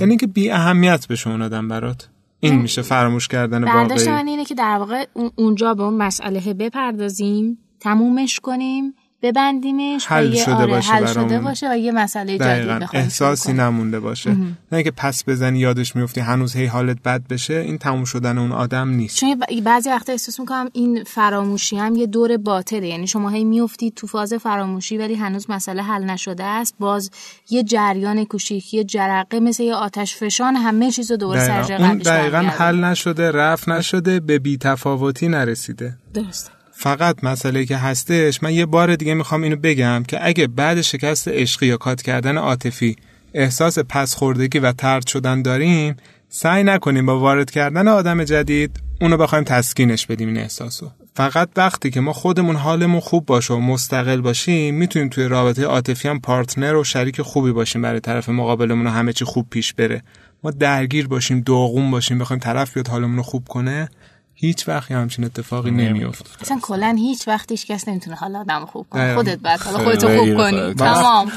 یعنی 0.00 0.10
اینکه 0.10 0.26
بی 0.26 0.50
اهمیت 0.50 1.08
بشه 1.08 1.30
اون 1.30 1.42
آدم 1.42 1.68
برات. 1.68 2.08
این 2.40 2.54
میشه 2.54 2.82
فراموش 2.82 3.28
کردن 3.28 3.64
واقعی. 3.64 4.08
اینه 4.08 4.44
که 4.44 4.54
در 4.54 4.76
واقع 4.78 5.04
اونجا 5.34 5.74
به 5.74 5.82
اون 5.82 5.94
مسئله 5.94 6.54
بپردازیم 6.54 7.58
تمومش 7.80 8.40
کنیم 8.40 8.94
ببندیمش 9.24 10.06
حل 10.06 10.34
شده 10.34 10.54
آره 10.54 10.66
باشه 10.66 10.92
حل 10.92 11.06
شده 11.06 11.38
باشه 11.38 11.70
و 11.70 11.76
یه 11.76 11.92
مسئله 11.92 12.38
جدید 12.38 12.88
احساسی 12.92 13.52
نمونده 13.52 14.00
باشه. 14.00 14.36
نه 14.72 14.82
که 14.82 14.90
پس 14.90 15.24
بزنی 15.28 15.58
یادش 15.58 15.96
میفتی 15.96 16.20
هنوز 16.20 16.56
هی 16.56 16.66
حالت 16.66 17.02
بد 17.02 17.22
بشه 17.30 17.54
این 17.54 17.78
تموم 17.78 18.04
شدن 18.04 18.38
اون 18.38 18.52
آدم 18.52 18.88
نیست. 18.88 19.16
چون 19.16 19.40
بعضی 19.64 19.90
وقتا 19.90 20.12
احساس 20.12 20.40
می‌کنم 20.40 20.70
این 20.72 21.04
فراموشی 21.04 21.76
هم 21.76 21.96
یه 21.96 22.06
دور 22.06 22.36
باطله. 22.36 22.86
یعنی 22.86 23.06
شما 23.06 23.28
هی 23.28 23.44
میافتید 23.44 23.94
تو 23.94 24.06
فاز 24.06 24.34
فراموشی 24.34 24.98
ولی 24.98 25.14
هنوز 25.14 25.50
مسئله 25.50 25.82
حل 25.82 26.04
نشده 26.04 26.44
است. 26.44 26.74
باز 26.78 27.10
یه 27.50 27.62
جریان 27.62 28.24
کوچیک 28.24 28.74
یه 28.74 28.84
جرقه 28.84 29.40
مثل 29.40 29.62
یه 29.62 29.74
آتش 29.74 30.16
فشان 30.16 30.56
همه 30.56 30.90
چیزو 30.90 31.16
دوباره 31.16 31.46
سر 31.46 31.62
دقیقاً 32.04 32.38
حل 32.38 32.84
نشده 32.84 33.30
رفت 33.30 33.68
نشده 33.68 34.20
به 34.20 34.38
بی‌تفاوتی 34.38 35.28
نرسیده. 35.28 35.96
درست 36.14 36.50
فقط 36.76 37.24
مسئله 37.24 37.66
که 37.66 37.76
هستش 37.76 38.42
من 38.42 38.52
یه 38.52 38.66
بار 38.66 38.96
دیگه 38.96 39.14
می‌خوام 39.14 39.42
اینو 39.42 39.56
بگم 39.56 40.02
که 40.08 40.26
اگه 40.26 40.46
بعد 40.46 40.80
شکست 40.80 41.28
عشقی 41.28 41.66
یا 41.66 41.76
کات 41.76 42.02
کردن 42.02 42.36
عاطفی 42.36 42.96
احساس 43.34 43.78
پسخوردگی 43.78 44.58
و 44.58 44.72
ترد 44.72 45.06
شدن 45.06 45.42
داریم 45.42 45.96
سعی 46.28 46.64
نکنیم 46.64 47.06
با 47.06 47.20
وارد 47.20 47.50
کردن 47.50 47.88
آدم 47.88 48.24
جدید 48.24 48.80
اونو 49.00 49.16
بخوایم 49.16 49.44
تسکینش 49.44 50.06
بدیم 50.06 50.28
این 50.28 50.38
احساسو. 50.38 50.90
فقط 51.16 51.48
وقتی 51.56 51.90
که 51.90 52.00
ما 52.00 52.12
خودمون 52.12 52.56
حالمون 52.56 53.00
خوب 53.00 53.26
باشه 53.26 53.54
و 53.54 53.60
مستقل 53.60 54.20
باشیم 54.20 54.74
می‌تونیم 54.74 55.08
توی 55.08 55.24
رابطه 55.24 55.64
عاطفی 55.64 56.08
هم 56.08 56.20
پارتنر 56.20 56.74
و 56.74 56.84
شریک 56.84 57.22
خوبی 57.22 57.52
باشیم 57.52 57.82
برای 57.82 58.00
طرف 58.00 58.28
مقابلمون 58.28 58.86
و 58.86 58.90
همه 58.90 59.12
چی 59.12 59.24
خوب 59.24 59.46
پیش 59.50 59.74
بره. 59.74 60.02
ما 60.44 60.50
درگیر 60.50 61.08
باشیم 61.08 61.40
داغون 61.40 61.90
باشیم 61.90 62.18
بخوایم 62.18 62.40
طرف 62.40 62.74
بیاد 62.74 62.88
حالمون 62.88 63.16
رو 63.16 63.22
خوب 63.22 63.48
کنه. 63.48 63.88
هیچ 64.46 64.68
وقت 64.68 64.92
همچین 64.92 65.24
اتفاقی 65.24 65.70
نمیفته 65.70 66.30
اصلا 66.40 66.58
کلا 66.62 66.96
هیچ 66.98 67.28
وقت 67.28 67.50
هیچ 67.50 67.66
کس 67.66 67.88
نمی‌تونه 67.88 68.16
حالا 68.16 68.40
آدم 68.40 68.66
خوب 68.66 68.86
کنه. 68.90 69.14
خودت 69.14 69.38
بعد 69.38 69.60
حالا 69.60 69.78
خودتو 69.78 70.08
خوب 70.18 70.36
کنی. 70.36 70.74
تمام. 70.74 71.32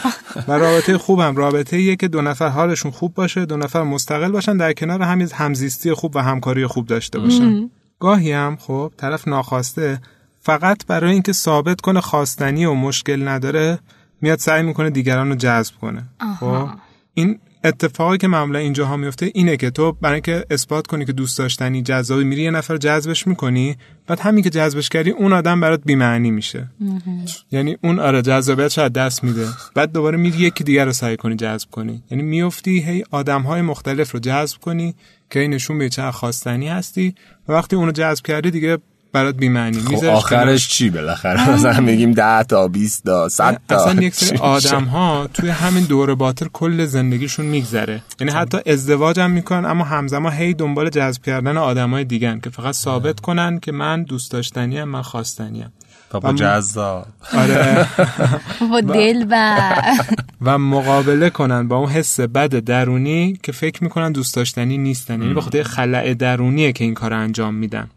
و 0.47 0.51
رابطه 0.51 0.97
خوبم. 0.97 1.35
رابطه 1.35 1.77
ایه 1.77 1.95
که 1.95 2.07
دو 2.07 2.21
نفر 2.21 2.47
حالشون 2.47 2.91
خوب 2.91 3.13
باشه 3.13 3.45
دو 3.45 3.57
نفر 3.57 3.83
مستقل 3.83 4.31
باشن 4.31 4.57
در 4.57 4.73
کنار 4.73 5.01
همین 5.01 5.29
همزیستی 5.33 5.93
خوب 5.93 6.15
و 6.15 6.19
همکاری 6.19 6.67
خوب 6.67 6.85
داشته 6.85 7.19
باشن. 7.19 7.69
گاهی 7.99 8.31
هم 8.31 8.57
خب 8.59 8.91
طرف 8.97 9.27
ناخواسته 9.27 10.01
فقط 10.41 10.85
برای 10.85 11.11
اینکه 11.11 11.33
ثابت 11.33 11.81
کنه 11.81 12.01
خواستنی 12.01 12.65
و 12.65 12.73
مشکل 12.73 13.27
نداره 13.27 13.79
میاد 14.21 14.39
سعی 14.39 14.63
می‌کنه 14.63 14.89
دیگران 14.89 15.29
رو 15.29 15.35
جذب 15.35 15.73
کنه. 15.81 16.03
خب؟ 16.39 16.69
این 17.13 17.39
اتفاقی 17.63 18.17
که 18.17 18.27
معمولا 18.27 18.59
اینجاها 18.59 18.97
میفته 18.97 19.31
اینه 19.33 19.57
که 19.57 19.69
تو 19.69 19.91
برای 19.91 20.13
اینکه 20.13 20.45
اثبات 20.49 20.87
کنی 20.87 21.05
که 21.05 21.13
دوست 21.13 21.37
داشتنی 21.37 21.81
جذابی 21.81 22.23
میری 22.23 22.41
یه 22.41 22.51
نفر 22.51 22.77
جذبش 22.77 23.27
می‌کنی 23.27 23.77
بعد 24.07 24.19
همین 24.19 24.43
که 24.43 24.49
جذبش 24.49 24.89
کردی 24.89 25.09
اون 25.09 25.33
آدم 25.33 25.59
برات 25.59 25.81
بی‌معنی 25.85 26.31
میشه. 26.31 26.67
یعنی 27.51 27.77
اون 27.83 27.99
آره 27.99 28.21
جذابیت 28.21 28.67
شاید 28.67 28.93
دست 28.93 29.23
میده. 29.23 29.47
بعد 29.75 29.91
دوباره 29.91 30.17
میری 30.17 30.37
یکی 30.37 30.63
دیگر 30.63 30.85
رو 30.85 30.93
سعی 30.93 31.17
کنی 31.17 31.35
جذب 31.35 31.69
کنی. 31.69 32.03
یعنی 32.11 32.23
میفتی 32.23 32.79
هی 32.79 33.03
آدمهای 33.11 33.61
مختلف 33.61 34.11
رو 34.11 34.19
جذب 34.19 34.57
کنی 34.57 34.95
که 35.29 35.39
این 35.39 35.53
نشون 35.53 35.77
به 35.77 35.89
چه 35.89 36.11
خواستنی 36.11 36.67
هستی 36.67 37.15
و 37.47 37.53
وقتی 37.53 37.75
اونو 37.75 37.91
جذب 37.91 38.25
کردی 38.25 38.51
دیگه 38.51 38.77
برات 39.11 39.35
بی‌معنی. 39.35 39.79
خب 39.79 40.05
آخرش 40.05 40.67
چی 40.67 40.89
بالاخره؟ 40.89 41.49
مثلا 41.49 41.79
میگیم 41.79 42.11
10 42.11 42.43
تا 42.43 42.67
20 42.67 43.03
تا 43.03 43.29
100 43.29 43.61
تا. 43.67 43.75
اصلا 43.75 44.01
یک 44.01 44.15
سری 44.15 44.37
آدم 44.55 44.83
ها 44.83 45.27
توی 45.33 45.49
همین 45.49 45.83
دور 45.83 46.15
باطل 46.15 46.45
کل 46.53 46.85
زندگیشون 46.85 47.45
میگذره. 47.45 48.01
یعنی 48.19 48.33
حتی 48.33 48.57
ازدواج 48.65 49.19
هم 49.19 49.31
می‌کنن 49.31 49.65
اما 49.65 49.83
همزمان 49.83 50.33
هی 50.33 50.53
دنبال 50.53 50.89
جذب 50.89 51.21
کردن 51.21 51.57
آدمای 51.57 52.03
دیگن 52.03 52.39
که 52.39 52.49
فقط 52.49 52.73
ثابت 52.75 53.19
کنن 53.19 53.59
که 53.59 53.71
من 53.71 54.03
دوست 54.03 54.31
داشتنی 54.31 54.83
من 54.83 55.01
خواستنی 55.01 55.63
ام 55.63 55.71
بابا 56.11 56.33
جذاب. 56.33 57.05
آره. 57.33 57.87
با 58.71 58.81
دل 58.81 59.25
و 59.29 59.73
و 60.41 60.57
مقابله 60.57 61.29
کنن 61.29 61.67
با 61.67 61.75
اون 61.77 61.89
حس 61.89 62.19
بد 62.19 62.49
درونی 62.49 63.39
که 63.43 63.51
فکر 63.51 63.83
می‌کنن 63.83 64.11
دوست 64.11 64.35
داشتنی 64.35 64.77
نیستن. 64.77 65.21
یعنی 65.21 65.33
به 65.33 65.41
خاطر 65.41 65.63
خلع 65.63 66.13
درونیه 66.13 66.71
که 66.71 66.83
این 66.83 66.93
کار 66.93 67.13
انجام 67.13 67.53
میدن. 67.53 67.89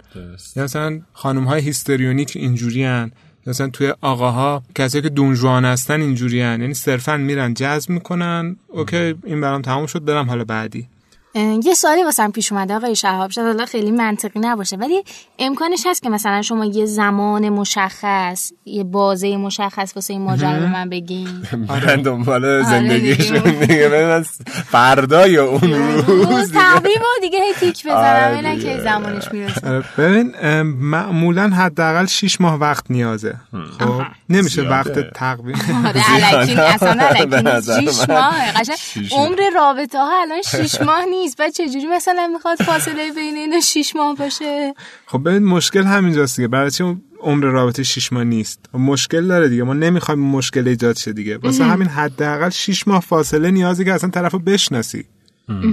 یا 0.56 0.64
مثلا 0.64 1.00
خانم 1.12 1.44
های 1.44 1.62
هیستریونیک 1.62 2.32
اینجوری 2.34 2.84
هن. 2.84 3.12
مثلا 3.46 3.68
توی 3.68 3.94
آقاها 4.00 4.62
کسایی 4.74 5.02
که 5.02 5.08
دون 5.08 5.36
ژوان 5.36 5.64
هستن 5.64 6.00
اینجوری 6.00 6.42
هن. 6.42 6.60
یعنی 6.60 6.74
صرفا 6.74 7.16
میرن 7.16 7.54
جذب 7.54 7.90
می‌کنن. 7.90 8.56
OK 8.68 9.14
این 9.24 9.40
برام 9.40 9.62
تموم 9.62 9.86
شد 9.86 10.04
برم 10.04 10.28
حالا 10.28 10.44
بعدی. 10.44 10.88
یه 11.34 11.74
سوالی 11.74 12.04
واسم 12.04 12.30
پیش 12.30 12.52
اومده 12.52 12.74
آقای 12.74 12.96
شهاب. 12.96 13.30
شاید 13.30 13.46
حالا 13.46 13.66
خیلی 13.66 13.90
منطقی 13.90 14.40
نباشه 14.40 14.76
ولی 14.76 15.04
امکانش 15.38 15.86
هست 15.86 16.02
که 16.02 16.08
مثلا 16.10 16.42
شما 16.42 16.64
یه 16.64 16.86
زمان 16.86 17.48
مشخص 17.48 18.52
یه 18.64 18.84
بازه 18.84 19.36
مشخص 19.36 19.92
واسه 19.96 20.12
این 20.12 20.22
ماجرا 20.22 20.52
به 20.52 20.66
من 20.66 20.88
بگین. 20.88 21.28
برن 21.68 22.02
دنبال 22.02 22.62
زندگیشون 22.62 23.38
دیگه. 23.60 23.88
برن 23.88 24.22
فردا 24.70 25.26
یا 25.26 25.46
اون 25.46 25.72
روز. 26.06 26.52
تقویم 26.52 27.00
و 27.00 27.20
دیگه 27.20 27.38
هی 27.38 27.52
تیک 27.60 27.86
بزنم 27.86 28.34
اینا 28.36 28.62
که 28.62 28.80
زمانش 28.80 29.32
می‌رسه. 29.32 29.82
ببین 29.98 30.32
معمولا 30.62 31.48
حداقل 31.48 32.06
6 32.06 32.40
ماه 32.40 32.54
وقت 32.54 32.84
نیازه. 32.90 33.34
خب 33.78 34.02
نمیشه 34.28 34.62
وقت 34.62 35.12
تقویم. 35.14 35.84
آره 35.86 36.02
الکی 36.34 36.54
اصلا 36.54 37.06
الکی 37.08 37.92
6 37.92 38.08
ماه 38.08 38.52
قشنگ 38.52 39.08
عمر 39.12 39.38
رابطه 39.54 39.98
ها 39.98 40.22
الان 40.22 40.42
6 40.42 40.80
ماه 40.80 41.04
نیست 41.20 41.36
بعد 41.36 41.52
چجوری 41.52 41.86
مثلا 41.86 42.30
می‌خواد 42.32 42.62
فاصله 42.62 43.12
بین 43.12 43.36
اینا 43.36 43.60
6 43.60 43.96
ماه 43.96 44.16
باشه؟ 44.16 44.74
خب 45.06 45.28
ببین 45.28 45.44
مشکل 45.44 45.82
همینجاست 45.82 46.36
دیگه. 46.36 46.48
برای 46.48 46.70
چی 46.70 46.96
عمر 47.20 47.44
رابطه 47.44 47.82
6 47.82 48.12
ماه 48.12 48.24
نیست؟ 48.24 48.66
مشکل 48.74 49.26
داره 49.26 49.48
دیگه. 49.48 49.62
ما 49.62 49.74
نمی‌خوایم 49.74 50.20
مشکل 50.20 50.68
ایجاد 50.68 50.96
شه 50.96 51.12
دیگه. 51.12 51.38
واسه 51.38 51.64
همین 51.64 51.88
حداقل 51.88 52.50
6 52.50 52.88
ماه 52.88 53.00
فاصله 53.00 53.50
نیازی 53.50 53.84
که 53.84 53.92
اصلا 53.92 54.10
طرفو 54.10 54.38
بشناسی. 54.38 55.04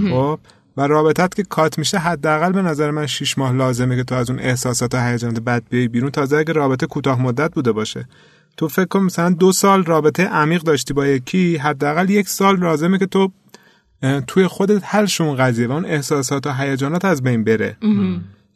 خب؟ 0.10 0.40
و 0.78 0.88
رابطت 0.88 1.36
که 1.36 1.44
کات 1.44 1.78
میشه 1.78 1.98
حداقل 1.98 2.52
به 2.52 2.62
نظر 2.62 2.92
من 2.92 3.06
6 3.06 3.38
ماه 3.38 3.54
لازمه 3.54 3.96
که 3.96 4.04
تو 4.04 4.16
از 4.16 4.30
اون 4.30 4.40
احساسات 4.40 4.96
و 4.96 4.98
هیجانات 4.98 5.40
بد 5.40 5.64
بیای 5.70 5.88
بیرون 5.88 6.12
تازه 6.12 6.38
اگه 6.38 6.54
رابطه 6.54 6.86
کوتاه 6.86 7.22
مدت 7.22 7.54
بوده 7.54 7.72
باشه. 7.72 8.08
تو 8.58 8.68
فکر 8.68 8.86
کن 8.86 9.00
مثلا 9.00 9.30
دو 9.30 9.52
سال 9.52 9.86
رابطه 9.86 10.26
عمیق 10.26 10.62
داشتی 10.62 10.94
با 10.94 11.08
یکی 11.08 11.58
حداقل 11.58 12.10
یک 12.10 12.30
سال 12.30 12.60
لازمه 12.60 12.98
که 12.98 13.06
تو 13.06 13.32
توی 14.28 14.48
خودت 14.48 14.82
حل 14.86 15.06
شون 15.06 15.36
قضیه 15.36 15.68
و 15.68 15.72
اون 15.72 15.86
احساسات 15.86 16.48
و 16.48 16.54
هیجانات 16.54 17.06
از 17.06 17.24
بین 17.24 17.44
بره. 17.44 17.78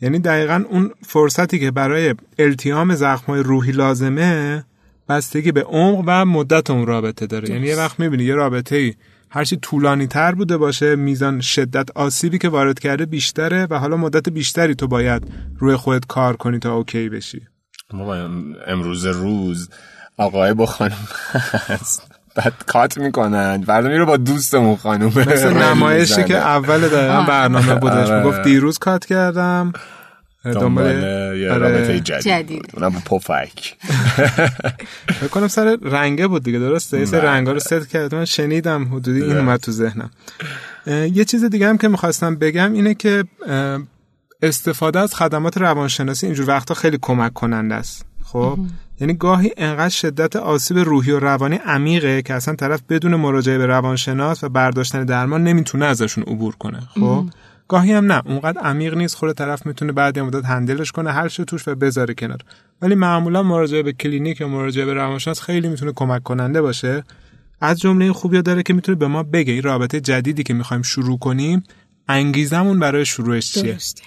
یعنی 0.02 0.20
دقیقا 0.20 0.64
اون 0.70 0.92
فرصتی 1.02 1.60
که 1.60 1.72
برای 1.72 2.16
التیام 2.40 2.96
زخمای 2.96 3.44
روحی 3.44 3.72
لازمه 3.72 4.64
بستگی 5.10 5.52
به 5.52 5.64
عمق 5.64 6.04
و 6.08 6.26
مدت 6.26 6.70
اون 6.70 6.86
رابطه 6.86 7.28
داره. 7.28 7.50
یعنی 7.50 7.68
یه 7.68 7.78
وقت 7.78 8.00
می‌بینی 8.00 8.24
یه 8.24 8.36
رابطه 8.36 8.76
ای 8.76 8.94
هرچی 9.30 9.58
طولانی 9.58 10.08
تر 10.08 10.32
بوده 10.36 10.58
باشه 10.58 10.96
میزان 10.96 11.42
شدت 11.42 11.92
آسیبی 11.96 12.38
که 12.38 12.50
وارد 12.50 12.80
کرده 12.80 13.06
بیشتره 13.06 13.68
و 13.70 13.80
حالا 13.80 13.98
مدت 13.98 14.30
بیشتری 14.30 14.76
تو 14.76 14.88
باید 14.88 15.24
روی 15.60 15.76
خودت 15.76 16.06
کار 16.06 16.36
کنی 16.36 16.60
تا 16.60 16.76
اوکی 16.76 17.10
بشی. 17.10 17.42
امروز 18.68 19.06
روز 19.06 19.70
آقای 20.18 20.54
با 20.54 20.66
خانم 20.66 21.08
هست. 21.54 22.11
بعد 22.36 22.54
کات 22.68 22.98
می‌کنن. 22.98 23.64
فردا 23.68 23.88
میره 23.88 24.06
با 24.06 24.18
دوستمون 24.18 24.76
خانومه 24.76 25.30
مثل 25.30 25.54
نمایشی 25.54 26.24
که 26.24 26.38
اول 26.38 26.80
دقیقا 26.80 27.22
برنامه 27.22 27.76
بودش. 27.76 28.10
می‌گفت 28.10 28.44
دیروز 28.44 28.78
کات 28.78 29.06
کردم. 29.06 29.74
دنبال 30.44 30.86
یه 31.38 31.54
رابطه 31.54 32.00
جدید 32.00 32.70
اونم 32.74 33.02
پفک. 33.06 33.76
بکنم 35.24 35.48
سر 35.48 35.78
رنگه 35.82 36.28
بود 36.28 36.44
دیگه 36.44 36.60
درسته؟ 36.60 37.00
یه 37.00 37.06
سر 37.06 37.20
رنگا 37.20 37.52
رو 37.52 37.60
ست 37.60 37.88
کردم. 37.88 38.18
من 38.18 38.26
شنیدم 38.26 38.86
حدودی 38.86 39.24
این 39.24 39.38
اومد 39.38 39.60
تو 39.60 39.72
ذهنم. 39.72 40.10
یه 40.88 41.26
چیز 41.26 41.44
دیگه 41.44 41.68
هم 41.70 41.78
که 41.78 41.88
می‌خواستم 41.88 42.36
بگم 42.36 42.74
اینه 42.74 42.94
که 42.94 43.24
استفاده 44.42 45.00
از 45.00 45.16
خدمات 45.16 45.58
روانشناسی 45.58 46.26
اینجور 46.26 46.50
وقتا 46.50 46.74
خیلی 46.74 46.98
کمک 47.02 47.34
کننده 47.34 47.76
است. 47.76 48.06
خب؟ 48.24 48.60
یعنی 49.02 49.14
گاهی 49.14 49.52
انقدر 49.58 49.90
شدت 49.90 50.36
آسیب 50.36 50.78
روحی 50.78 51.12
و 51.12 51.20
روانی 51.20 51.56
عمیقه 51.56 52.22
که 52.22 52.34
اصلا 52.34 52.56
طرف 52.56 52.82
بدون 52.90 53.16
مراجعه 53.16 53.58
به 53.58 53.66
روانشناس 53.66 54.44
و 54.44 54.50
برداشتن 54.50 55.06
درمان 55.06 55.44
نمی‌تونه 55.44 55.86
ازشون 55.86 56.24
عبور 56.24 56.56
کنه. 56.56 56.80
خب؟ 56.80 57.26
گاهی 57.68 57.94
هم 57.94 58.12
نه. 58.12 58.22
اونقدر 58.26 58.62
عمیق 58.62 58.94
نیست 58.94 59.16
خود 59.16 59.34
طرف 59.34 59.66
می‌تونه 59.66 59.92
بعد 59.92 60.18
یه 60.18 60.24
مدت 60.24 60.46
هندلش 60.46 60.92
کنه 60.92 61.12
هر 61.12 61.28
چه 61.28 61.46
توش 61.46 61.68
و 61.68 61.76
بذاره 61.76 62.14
کنار. 62.14 62.40
ولی 62.82 62.96
معمولا 62.96 63.44
مراجعه 63.44 63.84
به 63.84 63.94
کلینیک 63.94 64.42
یا 64.42 64.48
مراجعه 64.48 64.86
به 64.86 64.94
روانشناس 64.94 65.42
خیلی 65.42 65.70
می‌تونه 65.70 65.92
کمک 65.96 66.24
کننده 66.24 66.62
باشه. 66.62 67.04
از 67.62 67.80
جمله 67.80 68.06
این 68.06 68.14
خوبی 68.14 68.42
داره 68.42 68.64
که 68.64 68.74
می‌تونه 68.74 68.98
به 68.98 69.08
ما 69.08 69.24
بگه 69.24 69.54
این 69.54 69.64
رابطه 69.64 70.00
جدیدی 70.00 70.44
که 70.44 70.54
می‌خوایم 70.54 70.84
شروع 70.84 71.20
کنیم 71.20 71.64
انگیزمون 72.08 72.80
برای 72.80 73.06
شروعش 73.06 73.52
چیه؟ 73.54 73.64
درسته. 73.64 74.04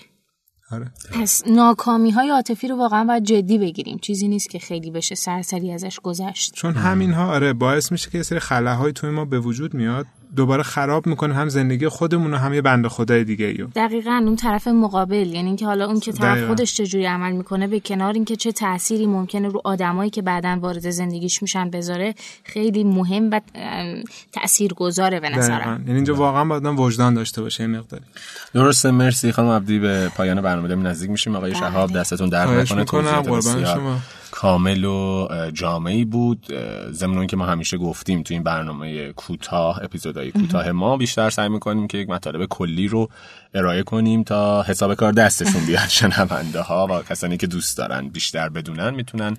آره. 0.74 0.90
پس 1.12 1.42
ناکامی 1.46 2.10
های 2.10 2.30
عاطفی 2.30 2.68
رو 2.68 2.76
واقعا 2.76 3.04
باید 3.04 3.24
جدی 3.24 3.58
بگیریم. 3.58 3.98
چیزی 3.98 4.28
نیست 4.28 4.50
که 4.50 4.58
خیلی 4.58 4.90
بشه 4.90 5.14
سرسری 5.14 5.72
ازش 5.72 6.00
گذشت. 6.00 6.52
چون 6.54 6.74
همین 6.74 7.12
ها 7.12 7.32
آره 7.34 7.52
باعث 7.52 7.92
میشه 7.92 8.10
که 8.10 8.18
یه 8.18 8.24
سری 8.24 8.38
خلاهای 8.38 8.92
توی 8.92 9.10
ما 9.10 9.24
به 9.24 9.40
وجود 9.40 9.74
میاد. 9.74 10.06
دوباره 10.36 10.62
خراب 10.62 11.06
می‌کنه 11.06 11.34
هم 11.34 11.48
زندگی 11.48 11.88
خودمون 11.88 12.34
و 12.34 12.36
هم 12.36 12.54
یه 12.54 12.62
بنده 12.62 12.88
خدای 12.88 13.24
دیگه 13.24 13.46
ایو 13.46 13.66
دقیقا 13.66 14.22
اون 14.24 14.36
طرف 14.36 14.68
مقابل. 14.68 15.26
یعنی 15.26 15.46
اینکه 15.46 15.66
حالا 15.66 15.86
اون 15.86 16.00
که 16.00 16.12
طرف 16.12 16.30
دقیقا. 16.30 16.46
خودش 16.46 16.74
چجوری 16.74 17.06
عمل 17.06 17.32
می‌کنه 17.32 17.66
به 17.66 17.80
کنار 17.80 18.12
اینکه 18.12 18.36
چه 18.36 18.52
تأثیری 18.52 19.06
ممکنه 19.06 19.48
رو 19.48 19.60
آدمایی 19.64 20.10
که 20.10 20.22
بعدا 20.22 20.58
وارد 20.60 20.90
زندگیش 20.90 21.42
میشن 21.42 21.70
بذاره 21.70 22.14
خیلی 22.44 22.84
مهم 22.84 23.30
و 23.30 23.40
تاثیرگذاره 24.32 25.20
به 25.20 25.28
نظرم. 25.28 25.80
یعنی 25.86 25.94
اینجا 25.94 26.14
واقعا 26.14 26.44
باید 26.44 26.78
وجدان 26.78 27.14
داشته 27.14 27.42
باشه 27.42 27.62
این 27.62 27.76
مقداری. 27.76 28.04
درسته 28.54 28.90
مرسی 28.90 29.32
خانم 29.32 29.48
عبدی 29.48 29.78
به 29.78 30.08
پایان 30.16 30.40
برنامه 30.40 30.74
نزدیک 30.74 31.10
میشیم. 31.10 31.36
آقای 31.36 31.54
شهاب 31.54 31.92
دستتون 31.92 32.28
درد 32.28 32.48
نکنه. 32.48 32.84
قربان 32.84 33.64
شما. 33.64 33.98
کامل 34.44 34.84
و 34.84 35.28
جامعی 35.52 36.04
بود. 36.04 36.46
ضمن 36.90 37.26
که 37.26 37.36
ما 37.36 37.46
همیشه 37.46 37.78
گفتیم 37.78 38.22
تو 38.22 38.34
این 38.34 38.42
برنامه 38.42 39.12
کوتاه 39.12 39.84
اپیزودهای 39.84 40.32
کوتاه 40.32 40.72
ما 40.72 40.96
بیشتر 40.96 41.30
سعی 41.30 41.48
می‌کنیم 41.48 41.86
که 41.86 41.98
یک 41.98 42.08
مطالب 42.08 42.46
کلی 42.46 42.88
رو 42.88 43.08
ارائه 43.54 43.82
کنیم 43.82 44.22
تا 44.22 44.62
حساب 44.62 44.94
کار 44.94 45.12
دستشون 45.12 45.66
بیاد. 45.66 45.88
شنونده 45.98 46.60
ها 46.60 46.86
و 46.86 47.02
کسانی 47.02 47.36
که 47.36 47.46
دوست 47.46 47.78
دارن 47.78 48.08
بیشتر 48.08 48.48
بدونن 48.48 48.94
می‌تونن 48.94 49.36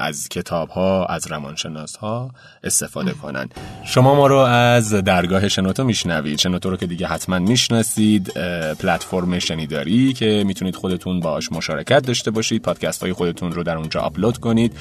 از 0.00 0.28
کتاب 0.28 0.68
ها 0.68 1.06
از 1.06 1.26
روانشناس 1.26 1.96
ها 1.96 2.30
استفاده 2.64 3.12
کنن 3.12 3.48
شما 3.84 4.14
ما 4.14 4.26
رو 4.26 4.36
از 4.36 4.90
درگاه 4.94 5.48
شنوتو 5.48 5.84
میشنوید. 5.84 6.38
شنوتو 6.38 6.70
رو 6.70 6.76
که 6.76 6.86
دیگه 6.86 7.06
حتما 7.06 7.38
می‌شناسید. 7.38 8.32
پلتفرم 8.78 9.38
شنیداری 9.38 10.12
که 10.12 10.44
می‌تونید 10.46 10.76
خودتون 10.76 11.20
باش 11.20 11.52
مشارکت 11.52 12.06
داشته 12.06 12.30
باشید. 12.30 12.62
پادکست 12.62 13.02
های 13.02 13.12
خودتون 13.12 13.52
رو 13.52 13.62
در 13.62 13.76
اونجا 13.76 14.00
آپلود 14.00 14.38
کنید. 14.38 14.76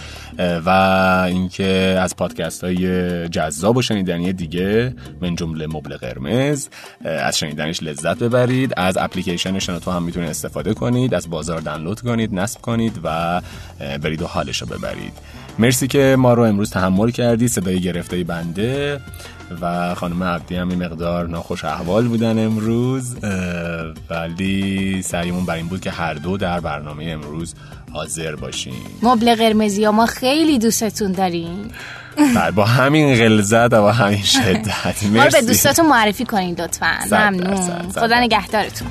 و 0.66 0.70
اینکه 1.28 1.98
از 2.02 2.16
پادکست 2.16 2.64
های 2.64 3.30
جذاب 3.30 3.78
و 3.78 3.82
شنیدنی 3.82 4.34
دیگه 4.34 4.96
من 5.22 5.36
جمله 5.36 5.68
مبل 5.68 5.98
قرمز 5.98 6.68
از 7.06 7.38
شنیدنش 7.38 7.84
لذت 7.84 8.20
ببرید. 8.20 8.74
از 8.78 8.98
اپلیکیشن 8.98 9.60
شنوتو 9.60 9.92
هم 9.92 10.04
می‌تونید 10.04 10.30
استفاده 10.30 10.74
کنید. 10.74 11.14
از 11.14 11.30
بازار 11.30 11.60
دانلود 11.60 12.02
کنید 12.02 12.36
نصب 12.36 12.62
کنید 12.62 13.00
و 13.04 13.42
برید 13.80 14.22
و 14.22 14.28
حالش 14.28 14.62
رو 14.62 14.68
ببرید. 14.78 15.14
مرسی 15.60 15.88
که 15.88 16.16
ما 16.20 16.34
رو 16.34 16.44
امروز 16.44 16.70
تحمل 16.70 17.12
کردی 17.12 17.48
صدای 17.48 17.80
گرفته 17.80 18.24
بنده 18.24 19.00
و 19.62 19.96
خانم 19.96 20.24
عبدی 20.24 20.56
هم 20.56 20.70
این 20.70 20.84
مقدار 20.84 21.28
ناخوش 21.28 21.66
احوال 21.66 22.08
بودن 22.08 22.46
امروز 22.46 23.16
ولی 24.10 25.02
سعیمون 25.02 25.46
بر 25.46 25.56
این 25.56 25.68
بود 25.68 25.82
که 25.82 25.92
هر 25.92 26.14
دو 26.14 26.38
در 26.38 26.60
برنامه 26.60 27.06
امروز 27.06 27.56
حاضر 27.92 28.36
باشیم. 28.36 28.74
مبل 29.04 29.36
قرمزی 29.36 29.88
ما 29.88 30.06
خیلی 30.06 30.60
دوستتون 30.60 31.12
داریم. 31.12 31.72
بله، 32.36 32.52
با 32.52 32.66
همین 32.66 33.16
غلظت 33.16 33.74
و 33.74 33.88
همین 33.88 34.24
شدت. 34.24 35.04
ما 35.04 35.24
رو 35.24 35.32
به 35.32 35.42
دوستاتون 35.42 35.86
معرفی 35.86 36.26
کنید 36.26 36.62
لطفا. 36.62 36.98
ممنون. 37.12 37.92
خدا 37.92 38.20
نگهدارتون. 38.20 38.88